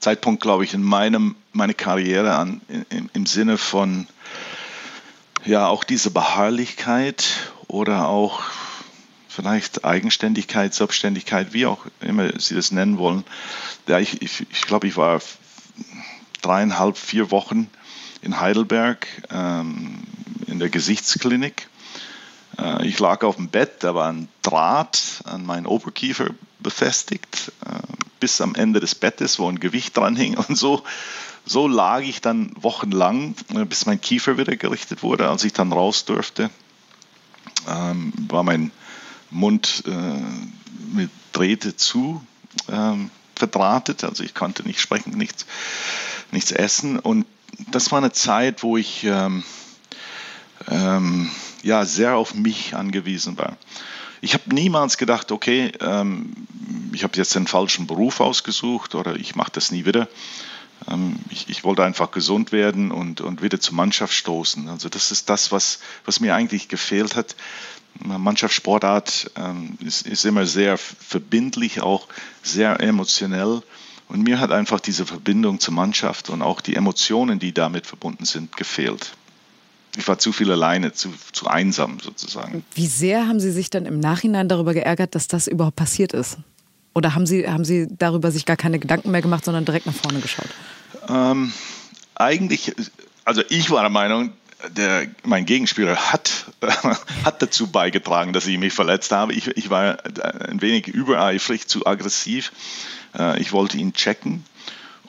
Zeitpunkt, 0.00 0.42
glaube 0.42 0.64
ich, 0.64 0.74
in 0.74 0.82
meinem, 0.82 1.36
meine 1.52 1.74
Karriere 1.74 2.34
an, 2.36 2.60
im, 2.88 3.10
im 3.12 3.26
Sinne 3.26 3.58
von 3.58 4.06
ja 5.44 5.68
auch 5.68 5.84
diese 5.84 6.10
Beharrlichkeit 6.10 7.52
oder 7.68 8.08
auch 8.08 8.42
vielleicht 9.28 9.84
Eigenständigkeit, 9.84 10.74
Selbstständigkeit, 10.74 11.52
wie 11.52 11.66
auch 11.66 11.86
immer 12.00 12.38
Sie 12.38 12.54
das 12.54 12.72
nennen 12.72 12.98
wollen. 12.98 13.24
Ja, 13.86 13.98
ich, 13.98 14.20
ich, 14.22 14.46
ich 14.50 14.62
glaube, 14.62 14.86
ich 14.86 14.96
war 14.96 15.20
dreieinhalb, 16.42 16.96
vier 16.96 17.30
Wochen 17.30 17.70
in 18.22 18.40
Heidelberg 18.40 19.06
ähm, 19.30 20.02
in 20.46 20.58
der 20.58 20.68
Gesichtsklinik. 20.68 21.68
Äh, 22.58 22.86
ich 22.86 22.98
lag 22.98 23.22
auf 23.22 23.36
dem 23.36 23.48
Bett, 23.48 23.82
da 23.84 23.94
war 23.94 24.12
ein 24.12 24.28
Draht 24.42 25.22
an 25.24 25.46
meinen 25.46 25.66
Oberkiefer 25.66 26.30
befestigt. 26.58 27.52
Äh, 27.64 27.89
bis 28.20 28.40
am 28.40 28.54
Ende 28.54 28.80
des 28.80 28.94
Bettes, 28.94 29.38
wo 29.38 29.48
ein 29.48 29.60
Gewicht 29.60 29.96
dran 29.96 30.16
hing. 30.16 30.36
Und 30.36 30.56
so, 30.56 30.84
so 31.44 31.66
lag 31.66 32.00
ich 32.00 32.20
dann 32.20 32.52
wochenlang, 32.56 33.34
äh, 33.54 33.64
bis 33.64 33.86
mein 33.86 34.00
Kiefer 34.00 34.38
wieder 34.38 34.56
gerichtet 34.56 35.02
wurde. 35.02 35.28
Als 35.28 35.44
ich 35.44 35.52
dann 35.52 35.72
raus 35.72 36.04
durfte, 36.04 36.50
ähm, 37.68 38.12
war 38.28 38.42
mein 38.42 38.70
Mund 39.30 39.84
äh, 39.86 40.94
mit 40.94 41.10
Drähte 41.32 41.76
zu 41.76 42.24
ähm, 42.68 43.10
verdrahtet. 43.34 44.04
Also 44.04 44.22
ich 44.22 44.34
konnte 44.34 44.62
nicht 44.64 44.80
sprechen, 44.80 45.16
nichts, 45.16 45.46
nichts 46.30 46.52
essen. 46.52 46.98
Und 46.98 47.26
das 47.70 47.90
war 47.90 47.98
eine 47.98 48.12
Zeit, 48.12 48.62
wo 48.62 48.76
ich 48.76 49.04
ähm, 49.04 49.42
ähm, 50.68 51.30
ja, 51.62 51.84
sehr 51.84 52.16
auf 52.16 52.34
mich 52.34 52.74
angewiesen 52.74 53.38
war. 53.38 53.56
Ich 54.20 54.34
habe 54.34 54.54
niemals 54.54 54.98
gedacht, 54.98 55.32
okay, 55.32 55.72
ähm, 55.80 56.34
ich 56.92 57.04
habe 57.04 57.16
jetzt 57.16 57.34
den 57.34 57.46
falschen 57.46 57.86
Beruf 57.86 58.20
ausgesucht 58.20 58.94
oder 58.94 59.16
ich 59.16 59.34
mache 59.34 59.52
das 59.52 59.70
nie 59.70 59.86
wieder. 59.86 60.08
Ähm, 60.88 61.16
ich, 61.30 61.48
ich, 61.48 61.64
wollte 61.64 61.84
einfach 61.84 62.10
gesund 62.10 62.52
werden 62.52 62.90
und, 62.90 63.20
und 63.20 63.42
wieder 63.42 63.60
zur 63.60 63.74
Mannschaft 63.74 64.12
stoßen. 64.12 64.68
Also 64.68 64.88
das 64.88 65.10
ist 65.10 65.30
das, 65.30 65.52
was, 65.52 65.80
was 66.04 66.20
mir 66.20 66.34
eigentlich 66.34 66.68
gefehlt 66.68 67.16
hat. 67.16 67.34
Mannschaftssportart 67.94 69.32
ähm, 69.36 69.76
ist, 69.80 70.06
ist 70.06 70.24
immer 70.24 70.46
sehr 70.46 70.78
verbindlich, 70.78 71.80
auch 71.80 72.06
sehr 72.42 72.80
emotionell. 72.80 73.62
Und 74.08 74.22
mir 74.22 74.38
hat 74.40 74.52
einfach 74.52 74.80
diese 74.80 75.06
Verbindung 75.06 75.60
zur 75.60 75.74
Mannschaft 75.74 76.30
und 76.30 76.42
auch 76.42 76.60
die 76.60 76.76
Emotionen, 76.76 77.38
die 77.38 77.52
damit 77.52 77.86
verbunden 77.86 78.24
sind, 78.24 78.56
gefehlt 78.56 79.12
ich 79.96 80.06
war 80.06 80.18
zu 80.18 80.32
viel 80.32 80.50
alleine, 80.50 80.92
zu, 80.92 81.12
zu 81.32 81.46
einsam 81.46 81.98
sozusagen. 82.00 82.64
Wie 82.74 82.86
sehr 82.86 83.26
haben 83.26 83.40
Sie 83.40 83.50
sich 83.50 83.70
dann 83.70 83.86
im 83.86 84.00
Nachhinein 84.00 84.48
darüber 84.48 84.74
geärgert, 84.74 85.14
dass 85.14 85.28
das 85.28 85.46
überhaupt 85.46 85.76
passiert 85.76 86.12
ist? 86.12 86.38
Oder 86.94 87.14
haben 87.14 87.26
Sie, 87.26 87.48
haben 87.48 87.64
Sie 87.64 87.88
darüber 87.90 88.30
sich 88.30 88.46
gar 88.46 88.56
keine 88.56 88.78
Gedanken 88.78 89.10
mehr 89.10 89.22
gemacht, 89.22 89.44
sondern 89.44 89.64
direkt 89.64 89.86
nach 89.86 89.94
vorne 89.94 90.20
geschaut? 90.20 90.48
Ähm, 91.08 91.52
eigentlich, 92.14 92.72
also 93.24 93.42
ich 93.48 93.70
war 93.70 93.80
der 93.82 93.90
Meinung, 93.90 94.32
der, 94.76 95.06
mein 95.24 95.46
Gegenspieler 95.46 95.96
hat, 95.96 96.46
hat 97.24 97.42
dazu 97.42 97.68
beigetragen, 97.68 98.32
dass 98.32 98.46
ich 98.46 98.58
mich 98.58 98.72
verletzt 98.72 99.12
habe. 99.12 99.32
Ich, 99.32 99.46
ich 99.56 99.70
war 99.70 99.98
ein 100.48 100.60
wenig 100.60 100.88
übereifrig, 100.88 101.66
zu 101.66 101.86
aggressiv. 101.86 102.52
Äh, 103.18 103.40
ich 103.40 103.52
wollte 103.52 103.78
ihn 103.78 103.92
checken 103.92 104.44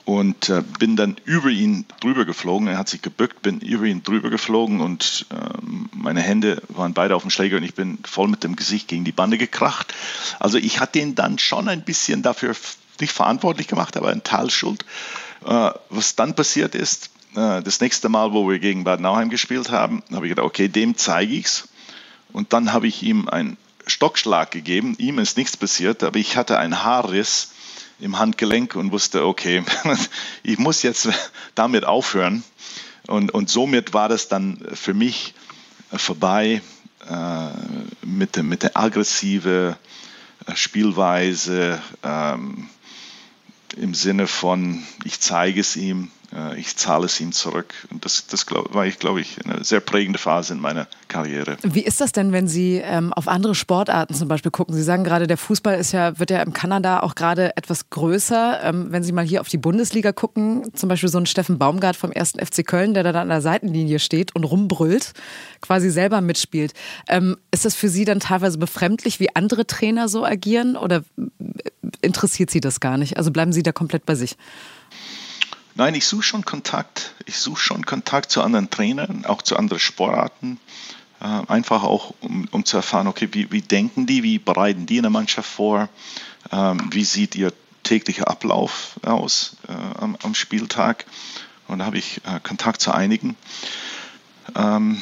und 0.04 0.48
äh, 0.48 0.62
bin 0.78 0.96
dann 0.96 1.16
über 1.24 1.48
ihn 1.48 1.84
drüber 2.00 2.24
geflogen. 2.24 2.68
Er 2.68 2.78
hat 2.78 2.88
sich 2.88 3.02
gebückt, 3.02 3.42
bin 3.42 3.60
über 3.60 3.84
ihn 3.84 4.02
drüber 4.02 4.30
geflogen 4.30 4.80
und 4.80 5.26
äh, 5.30 5.34
meine 5.92 6.20
Hände 6.20 6.62
waren 6.68 6.94
beide 6.94 7.14
auf 7.14 7.22
dem 7.22 7.30
Schläger 7.30 7.58
und 7.58 7.62
ich 7.62 7.74
bin 7.74 7.98
voll 8.04 8.28
mit 8.28 8.42
dem 8.42 8.56
Gesicht 8.56 8.88
gegen 8.88 9.04
die 9.04 9.12
Bande 9.12 9.38
gekracht. 9.38 9.94
Also 10.38 10.58
ich 10.58 10.80
hatte 10.80 10.98
ihn 10.98 11.14
dann 11.14 11.38
schon 11.38 11.68
ein 11.68 11.82
bisschen 11.82 12.22
dafür 12.22 12.54
nicht 13.00 13.12
verantwortlich 13.12 13.68
gemacht, 13.68 13.96
aber 13.96 14.08
ein 14.10 14.24
Teil 14.24 14.50
schuld. 14.50 14.84
Äh, 15.44 15.70
was 15.90 16.16
dann 16.16 16.34
passiert 16.34 16.74
ist, 16.74 17.10
äh, 17.34 17.62
das 17.62 17.80
nächste 17.80 18.08
Mal, 18.08 18.32
wo 18.32 18.48
wir 18.48 18.58
gegen 18.58 18.84
Bad 18.84 19.00
Nauheim 19.00 19.30
gespielt 19.30 19.70
haben, 19.70 20.02
habe 20.12 20.26
ich 20.26 20.30
gedacht, 20.30 20.46
okay, 20.46 20.68
dem 20.68 20.96
zeige 20.96 21.34
ich's. 21.34 21.68
Und 22.32 22.52
dann 22.52 22.72
habe 22.72 22.86
ich 22.86 23.02
ihm 23.02 23.28
einen 23.28 23.56
Stockschlag 23.86 24.50
gegeben. 24.50 24.94
Ihm 24.98 25.18
ist 25.18 25.36
nichts 25.36 25.56
passiert, 25.56 26.02
aber 26.02 26.18
ich 26.18 26.36
hatte 26.36 26.58
einen 26.58 26.82
Haarriss 26.82 27.51
im 28.02 28.18
Handgelenk 28.18 28.74
und 28.74 28.90
wusste, 28.90 29.24
okay, 29.24 29.62
ich 30.42 30.58
muss 30.58 30.82
jetzt 30.82 31.08
damit 31.54 31.84
aufhören. 31.84 32.42
Und, 33.06 33.32
und 33.32 33.48
somit 33.48 33.94
war 33.94 34.08
das 34.08 34.28
dann 34.28 34.58
für 34.74 34.92
mich 34.92 35.34
vorbei 35.90 36.62
äh, 37.08 38.06
mit, 38.06 38.36
der, 38.36 38.42
mit 38.42 38.64
der 38.64 38.76
aggressive 38.76 39.76
äh, 40.46 40.56
Spielweise 40.56 41.80
ähm, 42.02 42.68
im 43.76 43.94
Sinne 43.94 44.26
von, 44.26 44.82
ich 45.04 45.20
zeige 45.20 45.60
es 45.60 45.76
ihm, 45.76 46.04
äh, 46.04 46.21
ich 46.56 46.76
zahle 46.76 47.06
es 47.06 47.20
ihm 47.20 47.32
zurück. 47.32 47.74
Und 47.90 48.04
das, 48.04 48.26
das 48.26 48.46
war, 48.50 48.86
ich, 48.86 48.98
glaube 48.98 49.20
ich, 49.20 49.36
eine 49.44 49.64
sehr 49.64 49.80
prägende 49.80 50.18
Phase 50.18 50.54
in 50.54 50.60
meiner 50.60 50.86
Karriere. 51.08 51.56
Wie 51.62 51.82
ist 51.82 52.00
das 52.00 52.12
denn, 52.12 52.32
wenn 52.32 52.48
Sie 52.48 52.76
ähm, 52.76 53.12
auf 53.12 53.28
andere 53.28 53.54
Sportarten 53.54 54.14
zum 54.14 54.28
Beispiel 54.28 54.50
gucken? 54.50 54.74
Sie 54.74 54.82
sagen 54.82 55.04
gerade, 55.04 55.26
der 55.26 55.36
Fußball 55.36 55.78
ist 55.78 55.92
ja, 55.92 56.18
wird 56.18 56.30
ja 56.30 56.42
in 56.42 56.52
Kanada 56.52 57.00
auch 57.00 57.14
gerade 57.14 57.56
etwas 57.56 57.90
größer. 57.90 58.60
Ähm, 58.62 58.86
wenn 58.90 59.02
Sie 59.02 59.12
mal 59.12 59.24
hier 59.24 59.40
auf 59.40 59.48
die 59.48 59.58
Bundesliga 59.58 60.12
gucken, 60.12 60.74
zum 60.74 60.88
Beispiel 60.88 61.08
so 61.08 61.18
ein 61.18 61.26
Steffen 61.26 61.58
Baumgart 61.58 61.96
vom 61.96 62.12
1. 62.14 62.34
FC 62.42 62.66
Köln, 62.66 62.94
der 62.94 63.02
da 63.02 63.20
an 63.20 63.28
der 63.28 63.42
Seitenlinie 63.42 63.98
steht 63.98 64.34
und 64.34 64.44
rumbrüllt, 64.44 65.12
quasi 65.60 65.90
selber 65.90 66.20
mitspielt. 66.20 66.72
Ähm, 67.08 67.36
ist 67.50 67.64
das 67.64 67.74
für 67.74 67.88
Sie 67.88 68.04
dann 68.04 68.20
teilweise 68.20 68.58
befremdlich, 68.58 69.20
wie 69.20 69.34
andere 69.36 69.66
Trainer 69.66 70.08
so 70.08 70.24
agieren 70.24 70.76
oder 70.76 71.04
äh, 71.18 71.70
interessiert 72.00 72.50
Sie 72.50 72.60
das 72.60 72.80
gar 72.80 72.96
nicht? 72.96 73.18
Also 73.18 73.30
bleiben 73.30 73.52
Sie 73.52 73.62
da 73.62 73.72
komplett 73.72 74.06
bei 74.06 74.14
sich? 74.14 74.36
Nein, 75.74 75.94
ich 75.94 76.06
suche 76.06 76.22
schon 76.22 76.44
Kontakt. 76.44 77.14
Ich 77.26 77.38
suche 77.38 77.60
schon 77.60 77.86
Kontakt 77.86 78.30
zu 78.30 78.42
anderen 78.42 78.70
Trainern, 78.70 79.24
auch 79.24 79.42
zu 79.42 79.56
anderen 79.56 79.80
Sportarten. 79.80 80.60
Äh, 81.20 81.24
einfach 81.48 81.82
auch, 81.82 82.14
um, 82.20 82.46
um, 82.50 82.64
zu 82.64 82.76
erfahren, 82.76 83.06
okay, 83.06 83.28
wie, 83.32 83.50
wie, 83.52 83.62
denken 83.62 84.06
die, 84.06 84.22
wie 84.22 84.38
bereiten 84.38 84.86
die 84.86 84.98
eine 84.98 85.08
Mannschaft 85.08 85.48
vor, 85.48 85.88
ähm, 86.50 86.88
wie 86.90 87.04
sieht 87.04 87.34
ihr 87.36 87.52
täglicher 87.84 88.28
Ablauf 88.28 88.98
aus 89.02 89.56
äh, 89.68 90.00
am, 90.00 90.16
am, 90.22 90.34
Spieltag. 90.34 91.06
Und 91.68 91.78
da 91.78 91.86
habe 91.86 91.98
ich 91.98 92.20
äh, 92.26 92.40
Kontakt 92.42 92.80
zu 92.80 92.92
einigen. 92.92 93.36
Ähm, 94.54 95.00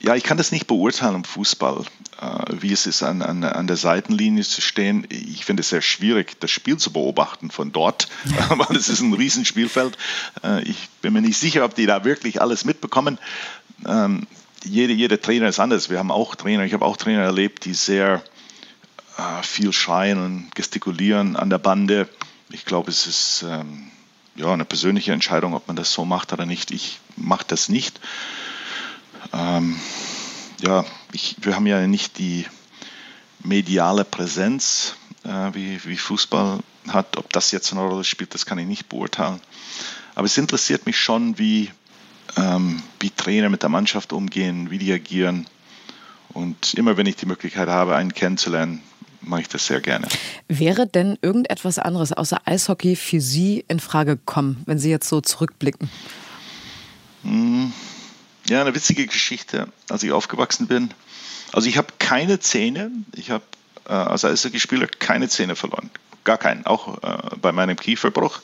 ja, 0.00 0.14
ich 0.14 0.22
kann 0.22 0.36
das 0.36 0.52
nicht 0.52 0.66
beurteilen 0.66 1.16
im 1.16 1.24
Fußball, 1.24 1.84
wie 2.60 2.72
es 2.72 2.86
ist, 2.86 3.02
an, 3.02 3.22
an, 3.22 3.44
an 3.44 3.66
der 3.66 3.76
Seitenlinie 3.76 4.42
zu 4.42 4.60
stehen. 4.60 5.06
Ich 5.10 5.44
finde 5.44 5.60
es 5.60 5.68
sehr 5.68 5.82
schwierig, 5.82 6.40
das 6.40 6.50
Spiel 6.50 6.78
zu 6.78 6.92
beobachten 6.92 7.50
von 7.50 7.72
dort, 7.72 8.08
weil 8.48 8.76
es 8.76 8.88
ist 8.88 9.00
ein 9.00 9.12
Riesenspielfeld. 9.12 9.96
Äh, 10.42 10.62
ich 10.62 10.88
bin 11.02 11.12
mir 11.12 11.22
nicht 11.22 11.38
sicher, 11.38 11.64
ob 11.64 11.74
die 11.74 11.86
da 11.86 12.04
wirklich 12.04 12.40
alles 12.40 12.64
mitbekommen. 12.64 13.18
Ähm, 13.86 14.26
jede, 14.64 14.92
jeder 14.92 15.20
Trainer 15.20 15.48
ist 15.48 15.60
anders. 15.60 15.90
Wir 15.90 15.98
haben 15.98 16.10
auch 16.10 16.34
Trainer, 16.34 16.64
ich 16.64 16.72
habe 16.72 16.84
auch 16.84 16.96
Trainer 16.96 17.22
erlebt, 17.22 17.64
die 17.64 17.74
sehr 17.74 18.22
äh, 19.18 19.42
viel 19.42 19.72
schreien 19.72 20.18
und 20.18 20.54
gestikulieren 20.54 21.36
an 21.36 21.50
der 21.50 21.58
Bande. 21.58 22.08
Ich 22.50 22.64
glaube, 22.64 22.90
es 22.90 23.06
ist 23.06 23.44
ähm, 23.46 23.90
ja, 24.36 24.52
eine 24.52 24.64
persönliche 24.64 25.12
Entscheidung, 25.12 25.54
ob 25.54 25.66
man 25.66 25.76
das 25.76 25.92
so 25.92 26.04
macht 26.04 26.32
oder 26.32 26.46
nicht. 26.46 26.70
Ich 26.70 27.00
mache 27.16 27.44
das 27.46 27.68
nicht. 27.68 28.00
Ähm, 29.32 29.78
ja, 30.60 30.84
ich, 31.12 31.36
wir 31.40 31.54
haben 31.54 31.66
ja 31.66 31.86
nicht 31.86 32.18
die 32.18 32.46
mediale 33.42 34.04
Präsenz, 34.04 34.96
äh, 35.24 35.54
wie, 35.54 35.80
wie 35.84 35.96
Fußball 35.96 36.60
hat. 36.88 37.16
Ob 37.16 37.32
das 37.32 37.52
jetzt 37.52 37.72
eine 37.72 37.82
Rolle 37.82 38.04
spielt, 38.04 38.34
das 38.34 38.46
kann 38.46 38.58
ich 38.58 38.66
nicht 38.66 38.88
beurteilen. 38.88 39.40
Aber 40.14 40.26
es 40.26 40.38
interessiert 40.38 40.86
mich 40.86 40.98
schon, 40.98 41.38
wie, 41.38 41.70
ähm, 42.36 42.82
wie 43.00 43.10
Trainer 43.10 43.48
mit 43.48 43.62
der 43.62 43.68
Mannschaft 43.68 44.12
umgehen, 44.12 44.70
wie 44.70 44.78
die 44.78 44.92
agieren. 44.92 45.46
Und 46.30 46.74
immer 46.74 46.96
wenn 46.96 47.06
ich 47.06 47.16
die 47.16 47.26
Möglichkeit 47.26 47.68
habe, 47.68 47.96
einen 47.96 48.12
kennenzulernen, 48.12 48.82
mache 49.20 49.42
ich 49.42 49.48
das 49.48 49.66
sehr 49.66 49.80
gerne. 49.80 50.06
Wäre 50.48 50.86
denn 50.86 51.18
irgendetwas 51.22 51.78
anderes 51.78 52.12
außer 52.12 52.40
Eishockey 52.44 52.96
für 52.96 53.20
Sie 53.20 53.64
in 53.68 53.80
Frage 53.80 54.16
gekommen, 54.16 54.62
wenn 54.66 54.78
Sie 54.78 54.90
jetzt 54.90 55.08
so 55.08 55.20
zurückblicken? 55.20 55.90
Hm, 57.22 57.72
ja, 58.48 58.60
eine 58.60 58.74
witzige 58.74 59.06
Geschichte, 59.06 59.68
als 59.88 60.02
ich 60.02 60.12
aufgewachsen 60.12 60.66
bin. 60.66 60.90
Also 61.52 61.68
ich 61.68 61.76
habe 61.76 61.88
keine 61.98 62.38
Zähne. 62.40 62.90
Ich 63.14 63.30
habe 63.30 63.44
äh, 63.88 63.92
als 63.92 64.24
Eishockeyspieler 64.24 64.86
keine 64.98 65.28
Zähne 65.28 65.56
verloren. 65.56 65.90
Gar 66.24 66.38
keinen, 66.38 66.66
auch 66.66 67.02
äh, 67.02 67.36
bei 67.40 67.52
meinem 67.52 67.76
Kieferbruch. 67.76 68.40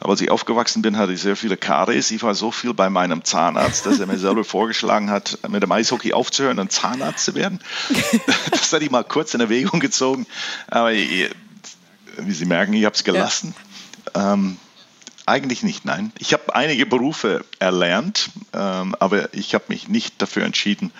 Aber 0.00 0.12
als 0.12 0.20
ich 0.22 0.30
aufgewachsen 0.30 0.80
bin, 0.80 0.96
hatte 0.96 1.12
ich 1.12 1.20
sehr 1.20 1.36
viele 1.36 1.58
Karies. 1.58 2.10
Ich 2.10 2.22
war 2.22 2.34
so 2.34 2.50
viel 2.50 2.72
bei 2.72 2.88
meinem 2.88 3.22
Zahnarzt, 3.22 3.84
dass 3.84 4.00
er 4.00 4.06
mir 4.06 4.18
selber 4.18 4.44
vorgeschlagen 4.44 5.10
hat, 5.10 5.38
mit 5.48 5.62
dem 5.62 5.70
Eishockey 5.70 6.14
aufzuhören 6.14 6.58
und 6.58 6.72
Zahnarzt 6.72 7.24
zu 7.24 7.34
werden. 7.34 7.60
Das 8.50 8.72
hatte 8.72 8.84
ich 8.84 8.90
mal 8.92 9.02
kurz 9.02 9.34
in 9.34 9.40
Erwägung 9.40 9.80
gezogen. 9.80 10.26
Aber 10.68 10.92
wie 10.92 11.28
Sie 12.28 12.44
merken, 12.44 12.72
ich 12.72 12.84
habe 12.84 12.94
es 12.94 13.02
gelassen. 13.02 13.54
Ja. 14.14 14.34
Ähm, 14.34 14.58
eigentlich 15.26 15.62
nicht, 15.62 15.84
nein. 15.84 16.12
Ich 16.18 16.32
habe 16.32 16.54
einige 16.54 16.86
Berufe 16.86 17.44
erlernt, 17.58 18.30
ähm, 18.52 18.94
aber 18.98 19.32
ich 19.34 19.54
habe 19.54 19.64
mich 19.68 19.88
nicht 19.88 20.20
dafür 20.20 20.44
entschieden, 20.44 20.92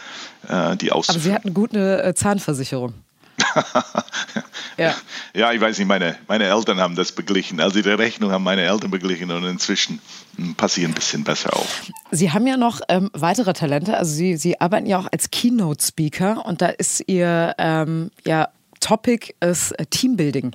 äh, 0.48 0.76
die 0.76 0.92
auszuführen. 0.92 1.20
Aber 1.20 1.30
Sie 1.30 1.34
hatten 1.34 1.54
gut 1.54 1.74
eine 1.74 2.02
äh, 2.02 2.14
Zahnversicherung. 2.14 2.94
ja. 4.76 4.94
ja, 5.34 5.52
ich 5.52 5.60
weiß 5.60 5.78
nicht, 5.78 5.88
meine, 5.88 6.16
meine 6.28 6.44
Eltern 6.44 6.80
haben 6.80 6.94
das 6.94 7.12
beglichen. 7.12 7.60
Also 7.60 7.80
die 7.80 7.88
Rechnung 7.88 8.30
haben 8.30 8.44
meine 8.44 8.62
Eltern 8.62 8.90
beglichen 8.90 9.30
und 9.30 9.44
inzwischen 9.44 10.00
hm, 10.36 10.54
passe 10.54 10.80
ich 10.80 10.86
ein 10.86 10.94
bisschen 10.94 11.24
besser 11.24 11.54
auf. 11.54 11.82
Sie 12.10 12.32
haben 12.32 12.46
ja 12.46 12.56
noch 12.56 12.80
ähm, 12.88 13.10
weitere 13.12 13.52
Talente. 13.52 13.96
Also 13.96 14.12
Sie, 14.12 14.36
Sie 14.36 14.60
arbeiten 14.60 14.86
ja 14.86 14.98
auch 14.98 15.08
als 15.10 15.30
Keynote-Speaker 15.30 16.44
und 16.44 16.60
da 16.60 16.68
ist 16.68 17.04
Ihr 17.06 17.54
ähm, 17.58 18.10
ja, 18.26 18.48
Topic 18.80 19.34
ist 19.40 19.72
äh, 19.72 19.86
Teambuilding. 19.86 20.52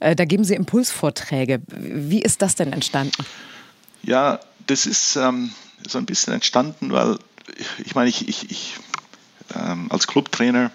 Äh, 0.00 0.16
da 0.16 0.24
geben 0.24 0.44
Sie 0.44 0.54
Impulsvorträge. 0.54 1.60
Wie 1.68 2.22
ist 2.22 2.42
das 2.42 2.54
denn 2.54 2.72
entstanden? 2.72 3.24
Ja, 4.02 4.40
das 4.66 4.86
ist 4.86 5.16
ähm, 5.16 5.52
so 5.86 5.98
ein 5.98 6.06
bisschen 6.06 6.32
entstanden, 6.32 6.92
weil 6.92 7.18
ich 7.84 7.94
meine, 7.94 8.08
ich, 8.08 8.28
ich, 8.28 8.50
ich 8.50 8.74
ähm, 9.54 9.86
als 9.90 10.06
Clubtrainer 10.06 10.70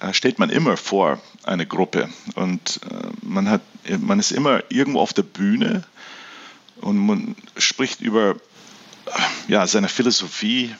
äh, 0.00 0.12
steht 0.12 0.38
man 0.38 0.50
immer 0.50 0.76
vor 0.76 1.20
einer 1.44 1.66
Gruppe 1.66 2.08
und 2.34 2.80
äh, 2.90 3.08
man, 3.22 3.48
hat, 3.48 3.62
man 4.00 4.18
ist 4.18 4.30
immer 4.32 4.62
irgendwo 4.68 5.00
auf 5.00 5.12
der 5.12 5.22
Bühne 5.22 5.84
und 6.80 6.98
man 6.98 7.36
spricht 7.56 8.00
über 8.00 8.36
ja, 9.48 9.66
seine 9.66 9.88
Philosophie, 9.88 10.74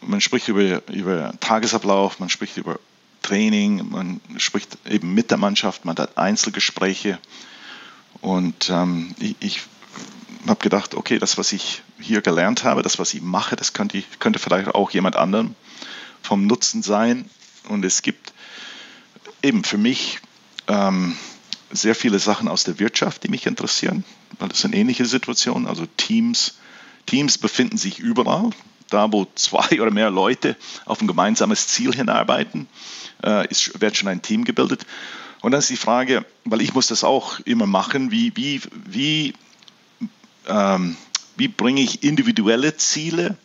man 0.00 0.20
spricht 0.20 0.48
über, 0.48 0.82
über 0.88 1.34
Tagesablauf, 1.40 2.20
man 2.20 2.28
spricht 2.28 2.56
über 2.56 2.78
Training, 3.22 3.90
man 3.90 4.20
spricht 4.36 4.78
eben 4.88 5.14
mit 5.14 5.30
der 5.30 5.38
Mannschaft, 5.38 5.84
man 5.84 5.96
hat 5.96 6.16
Einzelgespräche 6.16 7.18
und 8.20 8.70
ähm, 8.70 9.14
ich, 9.18 9.36
ich 9.40 9.60
habe 10.46 10.60
gedacht, 10.60 10.94
okay, 10.94 11.18
das, 11.18 11.38
was 11.38 11.52
ich 11.52 11.82
hier 12.00 12.22
gelernt 12.22 12.64
habe, 12.64 12.82
das, 12.82 12.98
was 12.98 13.14
ich 13.14 13.22
mache, 13.22 13.56
das 13.56 13.72
könnte, 13.72 14.02
könnte 14.18 14.38
vielleicht 14.38 14.74
auch 14.74 14.90
jemand 14.90 15.16
anderem 15.16 15.54
vom 16.22 16.46
Nutzen 16.46 16.82
sein 16.82 17.28
und 17.68 17.84
es 17.84 18.02
gibt 18.02 18.32
eben 19.42 19.64
für 19.64 19.78
mich 19.78 20.20
ähm, 20.66 21.16
sehr 21.70 21.94
viele 21.94 22.18
Sachen 22.18 22.48
aus 22.48 22.64
der 22.64 22.78
Wirtschaft, 22.78 23.24
die 23.24 23.28
mich 23.28 23.46
interessieren, 23.46 24.04
weil 24.38 24.48
das 24.48 24.60
sind 24.60 24.74
ähnliche 24.74 25.04
Situationen. 25.04 25.66
Also 25.66 25.86
Teams, 25.96 26.58
Teams 27.06 27.38
befinden 27.38 27.76
sich 27.76 27.98
überall. 27.98 28.50
Da, 28.90 29.12
wo 29.12 29.26
zwei 29.34 29.82
oder 29.82 29.90
mehr 29.90 30.10
Leute 30.10 30.56
auf 30.86 31.02
ein 31.02 31.06
gemeinsames 31.06 31.68
Ziel 31.68 31.94
hinarbeiten, 31.94 32.68
äh, 33.24 33.46
ist, 33.48 33.80
wird 33.80 33.96
schon 33.96 34.08
ein 34.08 34.22
Team 34.22 34.44
gebildet. 34.44 34.86
Und 35.40 35.52
dann 35.52 35.60
ist 35.60 35.70
die 35.70 35.76
Frage, 35.76 36.24
weil 36.44 36.60
ich 36.60 36.74
muss 36.74 36.88
das 36.88 37.04
auch 37.04 37.40
immer 37.40 37.66
machen, 37.66 38.10
wie, 38.10 38.36
wie, 38.36 38.60
wie, 38.72 39.34
ähm, 40.46 40.96
wie 41.36 41.48
bringe 41.48 41.80
ich 41.80 42.02
individuelle 42.02 42.76
Ziele 42.76 43.36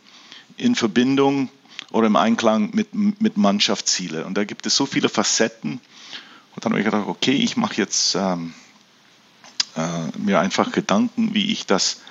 in 0.58 0.76
Verbindung 0.76 1.50
oder 1.92 2.08
im 2.08 2.16
Einklang 2.16 2.72
mit, 2.74 2.96
mit 2.96 3.38
Mannschaftsziele. 3.38 4.26
Und 4.26 4.36
da 4.36 4.44
gibt 4.44 4.66
es 4.66 4.76
so 4.76 4.86
viele 4.86 5.10
Facetten. 5.10 5.80
Und 6.56 6.66
dann 6.66 6.72
habe 6.72 6.80
ich 6.80 6.86
gedacht, 6.86 7.08
okay, 7.08 7.34
ich 7.34 7.58
mache 7.58 7.76
jetzt 7.78 8.16
ähm, 8.16 8.54
äh, 9.76 10.18
mir 10.18 10.40
einfach 10.40 10.72
Gedanken, 10.72 11.34
wie 11.34 11.52
ich 11.52 11.68
das 11.68 12.02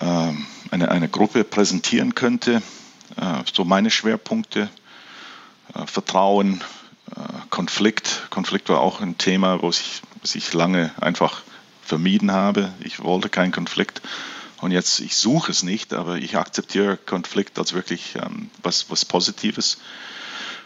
äh, 0.00 0.32
eine, 0.70 0.90
eine 0.90 1.08
Gruppe 1.08 1.44
präsentieren 1.44 2.14
könnte. 2.14 2.62
Äh, 3.16 3.42
so 3.52 3.64
meine 3.64 3.90
Schwerpunkte, 3.90 4.68
Vertrauen, 5.86 6.62
äh, 7.10 7.20
Konflikt. 7.50 8.26
Konflikt 8.30 8.68
war 8.68 8.80
auch 8.80 9.00
ein 9.00 9.18
Thema, 9.18 9.62
was 9.62 9.80
ich, 9.80 10.02
was 10.20 10.34
ich 10.34 10.52
lange 10.52 10.92
einfach 11.00 11.42
vermieden 11.82 12.32
habe. 12.32 12.72
Ich 12.80 13.02
wollte 13.02 13.28
keinen 13.28 13.52
Konflikt. 13.52 14.00
Und 14.60 14.72
jetzt, 14.72 15.00
ich 15.00 15.16
suche 15.16 15.50
es 15.50 15.62
nicht, 15.62 15.94
aber 15.94 16.16
ich 16.18 16.36
akzeptiere 16.36 16.96
Konflikt 16.96 17.58
als 17.58 17.72
wirklich 17.72 18.14
ähm, 18.16 18.50
was, 18.62 18.90
was 18.90 19.04
Positives. 19.04 19.78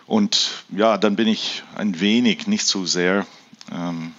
Und 0.06 0.64
ja, 0.70 0.98
dann 0.98 1.16
bin 1.16 1.28
ich 1.28 1.62
ein 1.76 2.00
wenig, 2.00 2.46
nicht 2.46 2.66
so 2.66 2.84
sehr 2.84 3.26
ähm, 3.72 4.12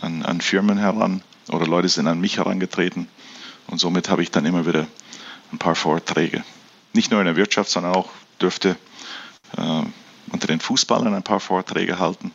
an, 0.00 0.22
an 0.24 0.40
Firmen 0.40 0.78
heran 0.78 1.22
oder 1.48 1.66
Leute 1.66 1.88
sind 1.88 2.06
an 2.06 2.20
mich 2.20 2.38
herangetreten. 2.38 3.08
Und 3.66 3.78
somit 3.78 4.08
habe 4.08 4.22
ich 4.22 4.30
dann 4.30 4.46
immer 4.46 4.66
wieder 4.66 4.86
ein 5.52 5.58
paar 5.58 5.74
Vorträge. 5.74 6.44
Nicht 6.92 7.10
nur 7.10 7.20
in 7.20 7.26
der 7.26 7.36
Wirtschaft, 7.36 7.70
sondern 7.70 7.94
auch 7.94 8.08
dürfte 8.40 8.76
äh, 9.56 9.82
unter 10.32 10.46
den 10.46 10.60
Fußballern 10.60 11.14
ein 11.14 11.22
paar 11.22 11.40
Vorträge 11.40 11.98
halten, 11.98 12.32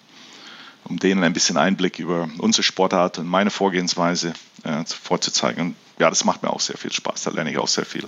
um 0.86 0.98
denen 1.00 1.24
ein 1.24 1.34
bisschen 1.34 1.58
Einblick 1.58 2.00
über 2.00 2.30
unsere 2.38 2.64
Sportart 2.64 3.20
und 3.20 3.28
meine 3.28 3.52
Vorgehensweise 3.52 4.34
äh, 4.64 4.84
vorzuzeigen. 4.86 5.68
Und 5.68 5.76
ja, 6.00 6.10
das 6.10 6.24
macht 6.26 6.44
mir 6.44 6.50
auch 6.50 6.60
sehr 6.60 6.78
viel 6.78 6.92
Spaß. 6.92 7.24
Da 7.24 7.32
lerne 7.32 7.52
ich 7.52 7.58
auch 7.58 7.68
sehr 7.68 7.86
viel. 7.86 8.08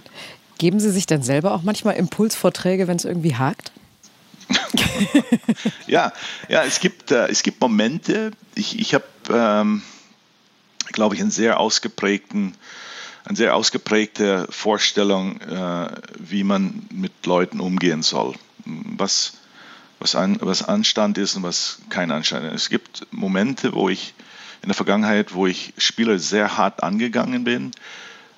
Geben 0.57 0.79
Sie 0.79 0.91
sich 0.91 1.05
dann 1.05 1.23
selber 1.23 1.53
auch 1.53 1.63
manchmal 1.63 1.95
Impulsvorträge, 1.95 2.87
wenn 2.87 2.97
es 2.97 3.05
irgendwie 3.05 3.35
hakt? 3.35 3.71
ja, 5.87 6.11
ja, 6.47 6.63
es 6.63 6.79
gibt, 6.79 7.11
äh, 7.11 7.27
es 7.27 7.43
gibt 7.43 7.61
Momente. 7.61 8.31
Ich, 8.55 8.79
ich 8.79 8.93
habe, 8.93 9.05
ähm, 9.29 9.81
glaube 10.91 11.15
ich, 11.15 11.21
einen 11.21 11.31
sehr 11.31 11.59
ausgeprägten, 11.59 12.55
eine 13.25 13.37
sehr 13.37 13.55
ausgeprägte 13.55 14.47
Vorstellung, 14.49 15.39
äh, 15.41 15.89
wie 16.19 16.43
man 16.43 16.85
mit 16.91 17.25
Leuten 17.25 17.59
umgehen 17.59 18.03
soll. 18.03 18.35
Was, 18.65 19.33
was, 19.99 20.15
ein, 20.15 20.37
was 20.41 20.63
Anstand 20.63 21.17
ist 21.17 21.35
und 21.35 21.43
was 21.43 21.79
kein 21.89 22.11
Anstand 22.11 22.45
ist. 22.45 22.63
Es 22.63 22.69
gibt 22.69 23.07
Momente, 23.11 23.73
wo 23.73 23.89
ich 23.89 24.13
in 24.61 24.69
der 24.69 24.75
Vergangenheit, 24.75 25.33
wo 25.33 25.45
ich 25.45 25.73
Spieler 25.77 26.19
sehr 26.19 26.57
hart 26.57 26.83
angegangen 26.83 27.43
bin. 27.43 27.71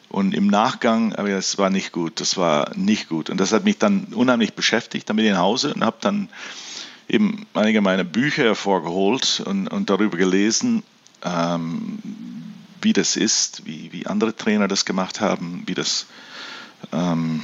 Und 0.09 0.33
im 0.33 0.47
Nachgang, 0.47 1.13
aber 1.15 1.29
es 1.29 1.57
war 1.57 1.69
nicht 1.69 1.91
gut, 1.91 2.19
das 2.21 2.37
war 2.37 2.71
nicht 2.75 3.09
gut. 3.09 3.29
Und 3.29 3.37
das 3.37 3.51
hat 3.51 3.63
mich 3.63 3.77
dann 3.77 4.05
unheimlich 4.13 4.53
beschäftigt. 4.53 5.09
Dann 5.09 5.17
bin 5.17 5.25
ich 5.25 5.31
nach 5.31 5.39
Hause 5.39 5.73
und 5.73 5.83
habe 5.83 5.97
dann 5.99 6.29
eben 7.07 7.45
einige 7.53 7.81
meiner 7.81 8.03
Bücher 8.03 8.43
hervorgeholt 8.43 9.43
und, 9.45 9.67
und 9.67 9.89
darüber 9.89 10.17
gelesen, 10.17 10.83
ähm, 11.23 11.99
wie 12.81 12.93
das 12.93 13.15
ist, 13.15 13.65
wie, 13.65 13.91
wie 13.91 14.07
andere 14.07 14.35
Trainer 14.35 14.67
das 14.67 14.85
gemacht 14.85 15.21
haben, 15.21 15.63
wie 15.65 15.73
das 15.73 16.07
ähm, 16.91 17.41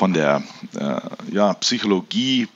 von 0.00 0.14
der 0.14 0.42
äh, 0.76 0.98
ja, 1.30 1.52
Psychologie, 1.52 2.48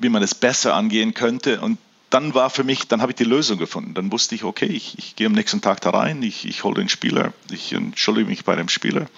wie 0.00 0.08
man 0.08 0.22
es 0.22 0.34
besser 0.34 0.74
angehen 0.74 1.12
könnte. 1.12 1.60
Und 1.60 1.76
dann 2.08 2.32
war 2.32 2.48
für 2.48 2.64
mich, 2.64 2.88
dann 2.88 3.02
habe 3.02 3.12
ich 3.12 3.16
die 3.16 3.24
Lösung 3.24 3.58
gefunden. 3.58 3.92
Dann 3.92 4.10
wusste 4.10 4.34
ich, 4.34 4.42
okay, 4.42 4.64
ich, 4.64 4.96
ich 4.96 5.14
gehe 5.14 5.26
am 5.26 5.34
nächsten 5.34 5.60
Tag 5.60 5.82
da 5.82 5.90
rein, 5.90 6.22
ich, 6.22 6.48
ich 6.48 6.64
hole 6.64 6.76
den 6.76 6.88
Spieler, 6.88 7.34
ich 7.50 7.74
entschuldige 7.74 8.30
mich 8.30 8.46
bei 8.46 8.56
dem 8.56 8.70
Spieler. 8.70 9.08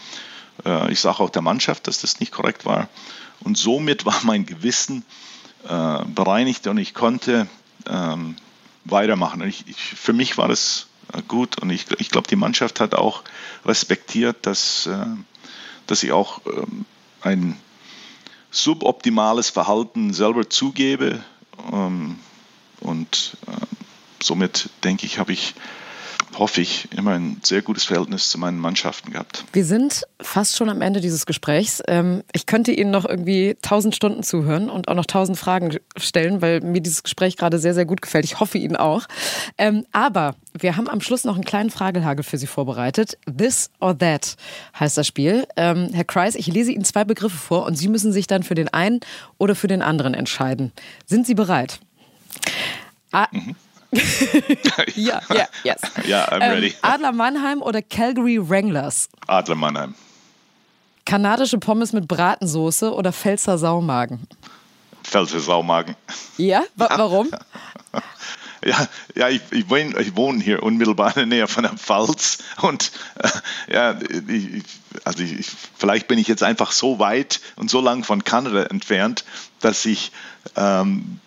Äh, 0.67 0.91
ich 0.91 0.99
sage 0.99 1.21
auch 1.21 1.31
der 1.31 1.43
Mannschaft, 1.43 1.87
dass 1.87 2.01
das 2.01 2.19
nicht 2.19 2.33
korrekt 2.33 2.65
war. 2.65 2.89
Und 3.45 3.57
somit 3.57 4.05
war 4.05 4.19
mein 4.25 4.45
Gewissen 4.45 5.05
äh, 5.69 6.05
bereinigt 6.07 6.67
und 6.67 6.79
ich 6.79 6.95
konnte 6.95 7.47
ähm, 7.89 8.35
weitermachen. 8.85 9.41
Und 9.41 9.49
ich, 9.51 9.69
ich, 9.69 9.77
für 9.77 10.13
mich 10.13 10.37
war 10.37 10.49
das 10.49 10.89
äh, 11.13 11.23
gut 11.29 11.63
und 11.63 11.71
ich, 11.71 11.87
ich 12.01 12.11
glaube, 12.11 12.27
die 12.27 12.35
Mannschaft 12.35 12.81
hat 12.81 12.97
auch 12.97 13.23
respektiert, 13.65 14.39
dass, 14.47 14.87
äh, 14.87 15.07
dass 15.87 16.03
ich 16.03 16.11
auch 16.11 16.41
ähm, 16.47 16.87
ein 17.25 17.59
suboptimales 18.51 19.51
Verhalten 19.51 20.13
selber 20.13 20.49
zugebe. 20.49 21.25
Ähm, 21.73 22.19
und 22.81 23.37
äh, 23.47 23.67
somit 24.23 24.69
denke 24.85 25.07
ich, 25.07 25.19
habe 25.19 25.33
ich 25.33 25.55
hoffe 26.39 26.61
ich, 26.61 26.89
immer 26.97 27.13
ein 27.13 27.41
sehr 27.43 27.63
gutes 27.63 27.85
Verhältnis 27.85 28.29
zu 28.29 28.39
meinen 28.39 28.59
Mannschaften 28.59 29.13
gehabt. 29.13 29.45
Wir 29.53 29.65
sind 29.65 30.05
fast 30.21 30.57
schon 30.57 30.69
am 30.69 30.83
Ende 30.83 31.01
dieses 31.01 31.27
Gesprächs. 31.27 31.83
Ähm, 31.89 32.23
ich 32.33 32.47
könnte 32.47 32.73
Ihnen 32.73 32.91
noch 32.91 33.05
irgendwie 33.05 33.57
tausend 33.63 33.95
Stunden 33.95 34.23
zuhören 34.23 34.71
und 34.71 34.89
auch 34.89 34.95
noch 34.95 35.07
tausend 35.07 35.39
Fragen 35.39 35.77
stellen, 35.97 36.43
weil 36.43 36.61
mir 36.61 36.81
dieses 36.81 37.03
Gespräch 37.03 37.37
gerade 37.37 37.59
sehr, 37.59 37.75
sehr 37.75 37.85
gut 37.85 38.03
gefällt. 38.03 38.25
Ich 38.25 38.41
hoffe 38.41 38.59
Ihnen 38.59 38.77
auch. 38.77 39.07
Ähm, 39.59 39.87
aber 39.93 40.35
wir 40.59 40.77
haben 40.77 40.89
am 40.89 41.01
Schluss 41.01 41.25
noch 41.25 41.35
einen 41.35 41.45
kleinen 41.45 41.71
Fragelhagel 41.71 42.25
für 42.25 42.39
Sie 42.39 42.47
vorbereitet. 42.47 43.19
This 43.27 43.71
or 43.81 43.99
That 43.99 44.37
heißt 44.79 44.97
das 44.97 45.07
Spiel. 45.07 45.47
Ähm, 45.57 45.91
Herr 45.93 46.05
Kreis, 46.05 46.35
ich 46.35 46.47
lese 46.47 46.73
Ihnen 46.73 46.85
zwei 46.85 47.05
Begriffe 47.05 47.37
vor 47.37 47.67
und 47.67 47.77
Sie 47.77 47.89
müssen 47.89 48.13
sich 48.13 48.27
dann 48.27 48.43
für 48.43 48.55
den 48.55 48.69
einen 48.69 49.01
oder 49.39 49.55
für 49.55 49.69
den 49.69 49.83
anderen 49.83 50.15
entscheiden. 50.15 50.73
Sind 51.07 51.27
Sie 51.27 51.35
bereit? 51.35 51.81
Mhm. 53.31 53.55
Ja, 54.95 55.21
ja, 55.35 55.49
yes. 55.65 55.81
Ja, 56.07 56.29
I'm 56.29 56.41
ready. 56.41 56.69
Ähm, 56.69 56.75
Adler 56.83 57.13
Mannheim 57.13 57.63
oder 57.63 57.83
Calgary 57.83 58.39
Wranglers? 58.39 59.09
Adler 59.27 59.55
Mannheim. 59.55 59.95
Kanadische 61.05 61.59
Pommes 61.59 61.93
mit 61.93 62.09
Bratensoße 62.09 62.93
oder 62.93 63.13
Pfälzer 63.13 63.59
Saumagen? 63.59 64.27
Pfälzer 65.03 65.41
Saumagen. 65.41 65.97
Ja? 66.39 66.65
Wa 66.77 66.89
warum? 66.97 67.31
Ja, 68.65 68.89
ja 69.15 69.29
ich, 69.29 69.43
ich, 69.51 69.69
wohne, 69.69 70.01
ich, 70.01 70.17
wohne, 70.17 70.43
hier 70.43 70.63
unmittelbar 70.63 71.09
in 71.09 71.15
der 71.15 71.27
Nähe 71.27 71.49
von 71.49 71.65
der 71.65 71.75
Pfalz 71.75 72.39
und 72.63 72.93
äh, 73.17 73.29
ja, 73.75 73.99
ich, 74.27 74.63
also 75.05 75.23
ich, 75.23 75.47
vielleicht 75.77 76.09
bin 76.09 76.19
ich 76.19 76.29
jetzt 76.29 76.43
einfach 76.43 76.73
so 76.73 76.99
weit 76.99 77.41
und 77.57 77.71
so 77.71 77.83
lang 77.83 78.05
von 78.05 78.25
Kanada 78.25 78.63
entfernt, 78.65 79.25
dass 79.61 79.85
ich 79.85 80.13
ähm, 80.57 81.21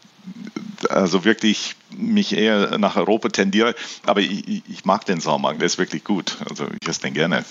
also 0.89 1.25
wirklich 1.25 1.75
mich 1.95 2.35
eher 2.35 2.77
nach 2.77 2.95
Europa 2.95 3.29
tendiere. 3.29 3.75
Aber 4.05 4.21
ich, 4.21 4.63
ich 4.67 4.85
mag 4.85 5.05
den 5.05 5.19
Saumagen, 5.19 5.59
der 5.59 5.65
ist 5.65 5.77
wirklich 5.77 6.03
gut. 6.03 6.37
Also 6.49 6.67
ich 6.79 6.87
esse 6.87 7.01
den 7.01 7.13
gerne. 7.13 7.43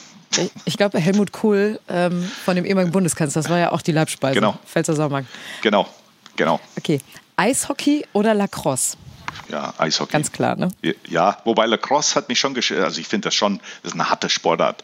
Ich 0.65 0.77
glaube, 0.77 0.99
Helmut 0.99 1.33
Kohl 1.33 1.81
ähm, 1.89 2.23
von 2.23 2.57
dem 2.57 2.65
ehemaligen 2.65 2.93
Bundeskanzler, 2.93 3.43
das 3.43 3.51
war 3.51 3.59
ja 3.59 3.73
auch 3.73 3.83
die 3.83 3.93
Leibspeise. 3.93 4.35
Genau. 4.35 4.59
Pfälzer 4.67 4.95
Saumagen. 4.95 5.29
Genau, 5.63 5.87
genau. 6.37 6.61
Okay. 6.77 7.01
Eishockey 7.37 8.05
oder 8.13 8.35
Lacrosse? 8.35 8.97
Ja, 9.49 9.75
Eishockey. 9.79 10.13
Ganz 10.13 10.33
klar, 10.33 10.57
ne? 10.57 10.69
Ja, 11.09 11.39
wobei 11.45 11.67
Lacrosse 11.67 12.15
hat 12.15 12.29
mich 12.29 12.39
schon, 12.39 12.57
also 12.57 13.01
ich 13.01 13.09
finde 13.09 13.27
das 13.27 13.35
schon, 13.35 13.59
das 13.83 13.93
ist 13.93 13.95
eine 13.95 14.11
harte 14.11 14.29
Sportart. 14.29 14.83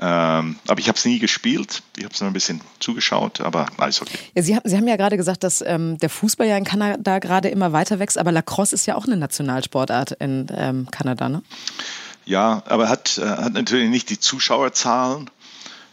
Ähm, 0.00 0.58
aber 0.66 0.80
ich 0.80 0.88
habe 0.88 0.98
es 0.98 1.04
nie 1.04 1.18
gespielt. 1.18 1.82
Ich 1.96 2.04
habe 2.04 2.14
es 2.14 2.20
nur 2.20 2.30
ein 2.30 2.32
bisschen 2.32 2.60
zugeschaut, 2.80 3.40
aber 3.40 3.66
Eishockey. 3.78 4.18
Ja, 4.34 4.42
Sie, 4.42 4.54
haben, 4.56 4.68
Sie 4.68 4.76
haben 4.76 4.88
ja 4.88 4.96
gerade 4.96 5.16
gesagt, 5.16 5.44
dass 5.44 5.62
ähm, 5.62 5.98
der 5.98 6.10
Fußball 6.10 6.46
ja 6.46 6.56
in 6.56 6.64
Kanada 6.64 7.18
gerade 7.18 7.48
immer 7.48 7.72
weiter 7.72 7.98
wächst, 7.98 8.18
aber 8.18 8.32
Lacrosse 8.32 8.74
ist 8.74 8.86
ja 8.86 8.96
auch 8.96 9.06
eine 9.06 9.16
Nationalsportart 9.16 10.12
in 10.12 10.46
ähm, 10.56 10.88
Kanada, 10.90 11.28
ne? 11.28 11.42
Ja, 12.26 12.62
aber 12.66 12.88
hat, 12.88 13.18
äh, 13.18 13.26
hat 13.26 13.52
natürlich 13.52 13.90
nicht 13.90 14.08
die 14.10 14.18
Zuschauerzahlen 14.18 15.28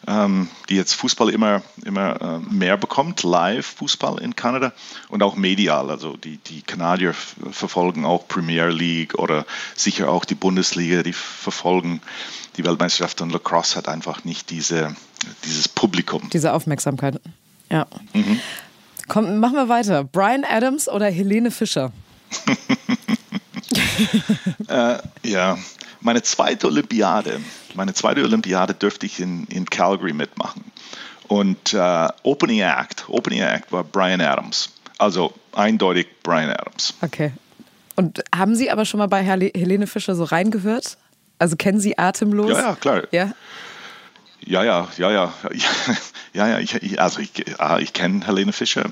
ähm, 0.08 0.50
die 0.70 0.76
jetzt 0.76 0.94
Fußball 0.94 1.30
immer, 1.30 1.62
immer 1.86 2.22
äh, 2.22 2.54
mehr 2.54 2.78
bekommt, 2.78 3.24
Live-Fußball 3.24 4.20
in 4.22 4.36
Kanada 4.36 4.74
und 5.10 5.22
auch 5.24 5.36
medial. 5.36 5.90
Also 5.90 6.18
die, 6.18 6.38
die 6.38 6.62
Kanadier 6.62 7.14
verfolgen 7.14 8.06
auch 8.06 8.28
Premier 8.28 8.68
League 8.68 9.16
oder 9.16 9.46
sicher 9.76 10.10
auch 10.10 10.26
die 10.26 10.36
Bundesliga, 10.36 11.04
die 11.04 11.14
verfolgen 11.14 12.02
die 12.58 12.66
Weltmeisterschaft 12.66 13.22
und 13.22 13.32
Lacrosse 13.32 13.78
hat 13.78 13.88
einfach 13.88 14.24
nicht 14.26 14.50
diese, 14.50 14.96
dieses 15.46 15.70
Publikum. 15.70 16.30
Diese 16.34 16.54
Aufmerksamkeit. 16.54 17.22
Ja. 17.70 17.88
Mhm. 18.14 18.40
Komm, 19.08 19.40
machen 19.40 19.56
wir 19.56 19.70
weiter. 19.70 20.04
Brian 20.04 20.44
Adams 20.44 20.90
oder 20.90 21.10
Helene 21.10 21.52
Fischer? 21.52 21.92
äh, 24.68 24.98
ja, 25.24 25.58
meine 26.02 26.22
zweite 26.24 26.68
Olympiade, 26.68 27.40
meine 27.76 27.94
zweite 27.94 28.24
Olympiade 28.24 28.74
dürfte 28.74 29.06
ich 29.06 29.20
in, 29.20 29.46
in 29.46 29.66
Calgary 29.66 30.14
mitmachen. 30.14 30.64
Und 31.28 31.74
äh, 31.74 32.08
Opening 32.24 32.60
Act, 32.60 33.06
Opening 33.08 33.42
Act 33.42 33.72
war 33.72 33.84
Brian 33.84 34.20
Adams. 34.20 34.70
Also 34.98 35.34
eindeutig 35.54 36.08
Brian 36.24 36.50
Adams. 36.50 36.94
Okay. 37.02 37.32
Und 37.96 38.24
haben 38.36 38.56
Sie 38.56 38.70
aber 38.70 38.86
schon 38.86 38.98
mal 38.98 39.08
bei 39.08 39.24
Helene 39.24 39.88
Fischer 39.88 40.16
so 40.16 40.24
reingehört? 40.24 40.98
Also 41.40 41.56
kennen 41.56 41.80
Sie 41.80 41.98
Atemlos? 41.98 42.52
Ja, 42.52 42.62
ja, 42.62 42.76
klar. 42.76 43.04
Ja. 43.12 43.32
Ja, 44.44 44.64
ja, 44.64 44.88
ja, 44.98 45.12
ja, 45.12 45.34
ja, 46.34 46.48
ja. 46.48 46.60
Ich, 46.60 47.00
also 47.00 47.20
ich, 47.20 47.32
ah, 47.60 47.78
ich 47.80 47.94
kenne 47.94 48.26
Helene 48.26 48.54
Fischer 48.54 48.86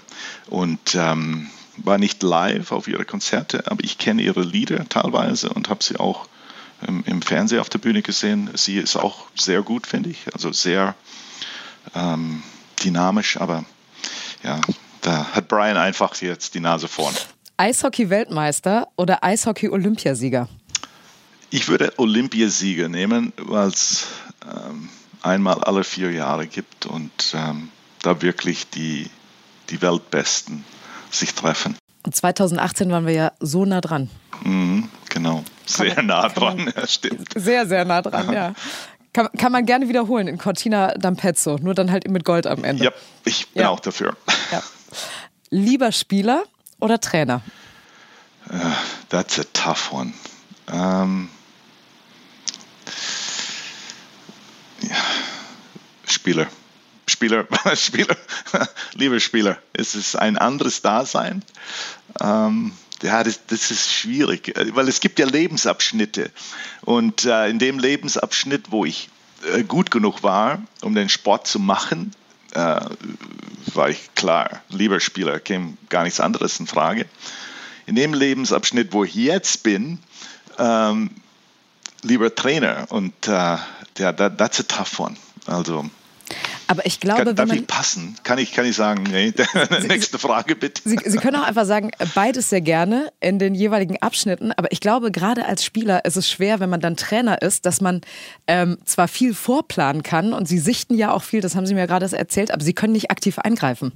und 0.48 0.95
ähm, 0.95 1.50
war 1.84 1.98
nicht 1.98 2.24
live 2.24 2.72
auf 2.72 2.88
ihre 2.88 3.06
Konzerte, 3.06 3.70
aber 3.70 3.84
ich 3.84 3.98
kenne 3.98 4.22
ihre 4.22 4.42
Lieder 4.42 4.88
teilweise 4.89 5.50
und 5.50 5.70
habe 5.70 5.84
sie 5.84 5.98
auch 5.98 6.28
im, 6.88 7.04
im 7.06 7.22
Fernsehen 7.22 7.60
auf 7.60 7.70
der 7.70 7.80
Bühne 7.80 8.02
gesehen. 8.02 8.50
Sie 8.56 8.78
ist 8.78 8.96
auch 8.96 9.26
sehr 9.36 9.62
gut, 9.62 9.88
finde 9.88 10.10
ich. 10.10 10.34
Also 10.34 10.52
sehr 10.52 10.96
ähm, 11.96 12.44
dynamisch, 12.84 13.38
aber 13.38 13.65
ja, 14.44 14.62
da 15.02 15.26
hat 15.34 15.48
Brian 15.48 15.78
einfach 15.78 16.15
jetzt 16.22 16.56
die 16.56 16.60
Nase 16.60 16.88
vorn. 16.88 17.15
Eishockey-Weltmeister 17.58 18.88
oder 18.96 19.24
Eishockey-Olympiasieger? 19.24 20.48
Ich 21.50 21.68
würde 21.68 21.94
Olympiasieger 21.98 22.88
nehmen, 22.88 23.34
weil 23.38 23.68
es 23.68 24.08
ähm, 24.44 24.89
einmal 25.22 25.63
alle 25.63 25.84
vier 25.84 26.12
Jahre 26.12 26.48
gibt 26.48 26.86
und 26.86 27.12
ähm, 27.34 27.70
da 28.02 28.22
wirklich 28.22 28.70
die, 28.70 29.10
die 29.70 29.82
Weltbesten 29.82 30.63
sich 31.12 31.34
treffen. 31.34 31.78
Und 32.04 32.15
2018 32.15 32.89
waren 32.91 33.06
wir 33.06 33.13
ja 33.13 33.32
so 33.39 33.65
nah 33.65 33.82
dran. 33.82 34.10
Mhm, 34.43 34.89
genau, 35.10 35.43
sehr 35.65 35.95
man, 35.95 36.06
nah 36.08 36.30
dran, 36.30 36.58
man, 36.58 36.74
ja, 36.76 36.88
stimmt. 36.88 37.28
Sehr, 37.36 37.67
sehr 37.67 37.86
nah 37.86 38.02
dran, 38.02 38.32
ja. 38.32 38.54
Kann, 39.12 39.28
kann, 39.38 39.52
man 39.52 39.65
gerne 39.65 39.89
wiederholen 39.89 40.28
in 40.28 40.38
Cortina 40.38 40.93
d'Ampezzo, 40.93 41.58
nur 41.62 41.74
dann 41.74 41.91
halt 41.91 42.08
mit 42.10 42.24
Gold 42.24 42.45
am 42.45 42.63
Ende. 42.63 42.86
Ja, 42.86 42.91
ich 43.26 43.50
bin 43.50 43.63
ja. 43.63 43.69
auch 43.69 43.80
dafür. 43.80 44.15
Ja. 44.52 44.62
Lieber 45.50 45.91
Spieler 45.91 46.43
oder 46.80 47.02
Trainer? 47.02 47.41
Uh, 48.52 48.56
that's 49.10 49.39
a 49.39 49.43
tough 49.54 49.91
one. 49.91 50.13
Um, 50.72 51.30
ja. 54.82 54.95
Spieler. 56.06 56.48
Spieler, 57.10 57.45
Spieler, 57.76 58.15
liebe 58.93 59.19
Spieler, 59.19 59.58
es 59.74 59.95
ist 59.95 60.15
ein 60.15 60.38
anderes 60.38 60.82
Dasein. 60.82 61.43
Ähm, 62.22 62.72
ja, 63.02 63.24
das, 63.24 63.45
das, 63.48 63.72
ist 63.72 63.91
schwierig, 63.91 64.54
weil 64.74 64.88
es 64.88 65.00
gibt 65.00 65.19
ja 65.19 65.26
Lebensabschnitte. 65.26 66.32
Und 66.82 67.26
äh, 67.26 67.50
in 67.50 67.60
dem 67.60 67.80
Lebensabschnitt, 67.80 68.72
wo 68.72 68.86
ich 68.86 69.10
äh, 69.54 69.63
gut 69.63 69.91
genug 69.91 70.24
war, 70.24 70.62
um 70.82 70.95
den 70.95 71.10
Sport 71.10 71.48
zu 71.48 71.60
machen, 71.60 72.13
äh, 72.54 72.82
war 73.74 73.89
ich 73.89 74.13
klar, 74.15 74.62
lieber 74.69 75.00
Spieler, 75.00 75.39
käme 75.39 75.78
gar 75.89 76.04
nichts 76.04 76.19
anderes 76.19 76.60
in 76.60 76.67
Frage. 76.67 77.06
In 77.86 77.95
dem 77.95 78.13
Lebensabschnitt, 78.13 78.93
wo 78.93 79.04
ich 79.04 79.15
jetzt 79.15 79.63
bin, 79.63 80.00
ähm, 80.58 81.12
lieber 82.04 82.34
Trainer. 82.34 82.86
Und 82.89 83.28
äh, 83.28 83.58
ja, 83.98 84.13
that, 84.13 84.38
that's 84.38 84.60
a 84.60 84.63
tough 84.63 85.00
one. 85.00 85.15
Also 85.45 85.89
aber 86.70 86.86
ich 86.86 87.00
glaube, 87.00 87.26
kann, 87.26 87.36
darf 87.36 87.52
ich 87.52 87.66
passen? 87.66 88.16
Kann 88.22 88.38
ich, 88.38 88.52
kann 88.52 88.64
ich 88.64 88.76
sagen, 88.76 89.02
nee, 89.10 89.34
nächste 89.88 90.20
Frage 90.20 90.56
bitte. 90.56 90.84
Sie, 90.86 91.00
Sie, 91.04 91.18
können 91.18 91.38
auch 91.38 91.48
einfach 91.48 91.66
sagen, 91.66 91.90
beides 92.14 92.52
sehr 92.52 92.62
gerne 92.62 93.12
in 93.20 93.40
den 93.40 93.56
jeweiligen 93.56 94.00
Abschnitten. 94.04 94.52
Aber 94.52 94.72
ich 94.72 94.80
glaube, 94.80 95.12
gerade 95.12 95.48
als 95.48 95.66
Spieler 95.66 96.06
ist 96.06 96.16
es 96.16 96.30
schwer, 96.30 96.60
wenn 96.60 96.70
man 96.70 96.80
dann 96.80 96.96
Trainer 96.96 97.42
ist, 97.42 97.66
dass 97.66 97.82
man 97.82 98.02
ähm, 98.46 98.78
zwar 98.86 99.08
viel 99.08 99.34
vorplanen 99.34 100.04
kann 100.04 100.32
und 100.32 100.48
Sie 100.48 100.60
sichten 100.60 100.94
ja 100.94 101.12
auch 101.12 101.24
viel, 101.24 101.42
das 101.42 101.56
haben 101.56 101.66
Sie 101.66 101.74
mir 101.74 101.88
gerade 101.88 102.06
erzählt, 102.16 102.52
aber 102.52 102.64
Sie 102.64 102.74
können 102.74 102.94
nicht 102.94 103.10
aktiv 103.10 103.40
eingreifen. 103.40 103.92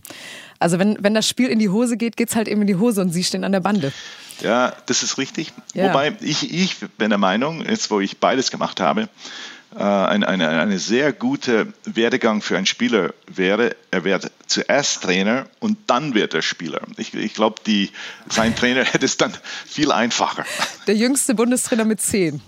Also 0.57 0.79
wenn, 0.79 0.97
wenn 0.99 1.13
das 1.13 1.27
Spiel 1.27 1.49
in 1.49 1.59
die 1.59 1.69
Hose 1.69 1.95
geht, 1.95 2.17
geht 2.17 2.29
es 2.29 2.35
halt 2.35 2.47
eben 2.47 2.61
in 2.61 2.67
die 2.67 2.77
Hose 2.77 3.01
und 3.01 3.11
Sie 3.11 3.23
stehen 3.23 3.43
an 3.43 3.51
der 3.51 3.59
Bande. 3.59 3.93
Ja, 4.41 4.73
das 4.87 5.03
ist 5.03 5.19
richtig. 5.19 5.53
Ja. 5.75 5.89
Wobei 5.89 6.15
ich, 6.21 6.51
ich 6.51 6.77
bin 6.97 7.09
der 7.09 7.19
Meinung, 7.19 7.63
jetzt 7.63 7.91
wo 7.91 7.99
ich 7.99 8.17
beides 8.17 8.49
gemacht 8.49 8.79
habe, 8.79 9.09
äh, 9.75 9.81
eine, 9.81 10.27
eine, 10.27 10.49
eine 10.49 10.79
sehr 10.79 11.13
gute 11.13 11.73
Werdegang 11.85 12.41
für 12.41 12.57
einen 12.57 12.65
Spieler 12.65 13.13
wäre, 13.27 13.75
er 13.91 14.03
wird 14.03 14.31
zuerst 14.47 15.03
Trainer 15.03 15.47
und 15.59 15.77
dann 15.87 16.13
wird 16.13 16.33
er 16.33 16.41
Spieler. 16.41 16.81
Ich, 16.97 17.13
ich 17.13 17.33
glaube, 17.33 17.61
sein 18.29 18.55
Trainer 18.55 18.83
hätte 18.83 19.05
es 19.05 19.17
dann 19.17 19.33
viel 19.65 19.91
einfacher. 19.91 20.45
Der 20.87 20.95
jüngste 20.95 21.35
Bundestrainer 21.35 21.85
mit 21.85 22.01
zehn. 22.01 22.41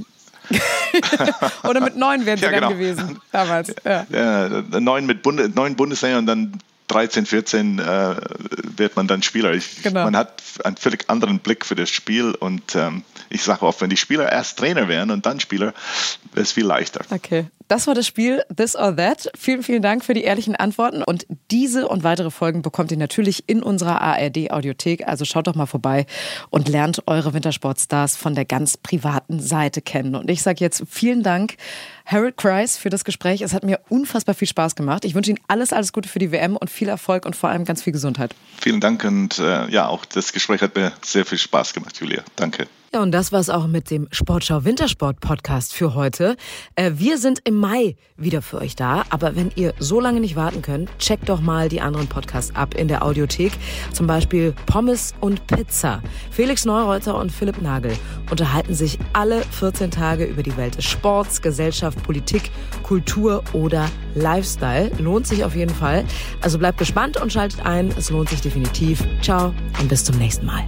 Oder 1.63 1.81
mit 1.81 1.95
neun 1.95 2.25
wären 2.25 2.37
sie 2.37 2.45
ja, 2.45 2.51
genau. 2.51 2.69
dann 2.69 2.77
gewesen 2.77 3.21
damals. 3.31 3.73
Ja. 3.83 4.05
Ja, 4.11 4.61
neun 4.79 5.07
mit 5.07 5.23
Bunde, 5.23 5.49
neun 5.49 5.75
Bundestrainer 5.75 6.19
und 6.19 6.27
dann 6.27 6.59
13, 6.87 7.25
14 7.25 7.79
äh, 7.79 8.15
wird 8.77 8.95
man 8.95 9.07
dann 9.07 9.23
Spieler. 9.23 9.53
Ich, 9.53 9.81
genau. 9.81 10.03
Man 10.03 10.15
hat 10.15 10.43
einen 10.63 10.77
völlig 10.77 11.09
anderen 11.09 11.39
Blick 11.39 11.65
für 11.65 11.75
das 11.75 11.89
Spiel 11.89 12.31
und 12.31 12.75
ähm, 12.75 13.03
ich 13.29 13.43
sage 13.43 13.63
oft, 13.63 13.81
wenn 13.81 13.89
die 13.89 13.97
Spieler 13.97 14.31
erst 14.31 14.59
Trainer 14.59 14.87
wären 14.87 15.11
und 15.11 15.25
dann 15.25 15.39
Spieler, 15.39 15.73
wäre 16.33 16.43
es 16.43 16.51
viel 16.51 16.65
leichter. 16.65 17.01
Okay. 17.09 17.47
Das 17.67 17.87
war 17.87 17.95
das 17.95 18.05
Spiel 18.05 18.43
This 18.55 18.75
or 18.75 18.95
That. 18.95 19.31
Vielen, 19.35 19.63
vielen 19.63 19.81
Dank 19.81 20.05
für 20.05 20.13
die 20.13 20.23
ehrlichen 20.23 20.55
Antworten. 20.55 21.01
Und 21.01 21.25
diese 21.49 21.87
und 21.87 22.03
weitere 22.03 22.29
Folgen 22.29 22.61
bekommt 22.61 22.91
ihr 22.91 22.97
natürlich 22.97 23.45
in 23.47 23.63
unserer 23.63 24.01
ARD-Audiothek. 24.01 25.07
Also 25.07 25.25
schaut 25.25 25.47
doch 25.47 25.55
mal 25.55 25.65
vorbei 25.65 26.05
und 26.51 26.69
lernt 26.69 27.01
eure 27.07 27.33
Wintersportstars 27.33 28.17
von 28.17 28.35
der 28.35 28.45
ganz 28.45 28.77
privaten 28.77 29.39
Seite 29.39 29.81
kennen. 29.81 30.13
Und 30.13 30.29
ich 30.29 30.43
sage 30.43 30.59
jetzt 30.59 30.83
vielen 30.87 31.23
Dank, 31.23 31.55
Harold 32.05 32.37
Kreis, 32.37 32.77
für 32.77 32.91
das 32.91 33.03
Gespräch. 33.03 33.41
Es 33.41 33.53
hat 33.53 33.63
mir 33.63 33.79
unfassbar 33.89 34.35
viel 34.35 34.47
Spaß 34.47 34.75
gemacht. 34.75 35.03
Ich 35.03 35.15
wünsche 35.15 35.31
Ihnen 35.31 35.39
alles, 35.47 35.73
alles 35.73 35.91
Gute 35.91 36.07
für 36.07 36.19
die 36.19 36.31
WM 36.31 36.55
und 36.55 36.69
viel 36.69 36.87
Erfolg 36.87 37.25
und 37.25 37.35
vor 37.35 37.49
allem 37.49 37.65
ganz 37.65 37.81
viel 37.81 37.93
Gesundheit. 37.93 38.35
Vielen 38.61 38.79
Dank 38.79 39.03
und 39.03 39.39
äh, 39.39 39.67
ja, 39.69 39.87
auch 39.87 40.05
das 40.05 40.33
Gespräch 40.33 40.61
hat 40.61 40.75
mir 40.75 40.91
sehr 41.01 41.25
viel 41.25 41.39
Spaß 41.39 41.73
gemacht, 41.73 41.99
Julia. 41.99 42.23
Danke. 42.35 42.67
Ja, 42.95 43.01
und 43.01 43.11
das 43.11 43.33
war's 43.33 43.49
auch 43.49 43.67
mit 43.67 43.91
dem 43.91 44.07
Sportschau 44.11 44.63
Wintersport 44.63 45.19
Podcast 45.19 45.73
für 45.73 45.95
heute. 45.95 46.37
Äh, 46.75 46.91
wir 46.95 47.17
sind 47.17 47.41
im 47.43 47.55
Mai 47.55 47.97
wieder 48.15 48.41
für 48.41 48.59
euch 48.59 48.77
da, 48.77 49.03
aber 49.09 49.35
wenn 49.35 49.51
ihr 49.55 49.73
so 49.79 49.99
lange 49.99 50.21
nicht 50.21 50.37
warten 50.37 50.61
könnt, 50.61 50.97
checkt 50.97 51.27
doch 51.27 51.41
mal 51.41 51.67
die 51.67 51.81
anderen 51.81 52.07
Podcasts 52.07 52.55
ab 52.55 52.73
in 52.73 52.87
der 52.87 53.03
Audiothek. 53.03 53.51
Zum 53.91 54.07
Beispiel 54.07 54.53
Pommes 54.65 55.13
und 55.19 55.45
Pizza. 55.45 56.01
Felix 56.31 56.63
Neureuter 56.63 57.19
und 57.19 57.33
Philipp 57.33 57.61
Nagel 57.61 57.91
unterhalten 58.31 58.73
sich 58.73 58.97
alle 59.11 59.41
14 59.41 59.91
Tage 59.91 60.23
über 60.23 60.41
die 60.41 60.55
Welt 60.55 60.77
des 60.77 60.85
Sports, 60.85 61.41
Gesellschaft, 61.41 62.01
Politik, 62.01 62.49
Kultur 62.81 63.43
oder 63.51 63.89
Lifestyle. 64.13 64.89
Lohnt 64.99 65.27
sich 65.27 65.43
auf 65.43 65.53
jeden 65.53 65.75
Fall. 65.75 66.05
Also 66.39 66.57
bleibt 66.57 66.77
gespannt 66.77 67.21
und 67.21 67.33
schaltet 67.33 67.65
ein. 67.65 67.93
Es 67.97 68.09
lohnt 68.09 68.29
sich 68.29 68.39
definitiv. 68.39 69.03
Ciao 69.21 69.53
und 69.81 69.89
bis 69.89 70.05
zum 70.05 70.17
nächsten 70.17 70.45
Mal. 70.45 70.63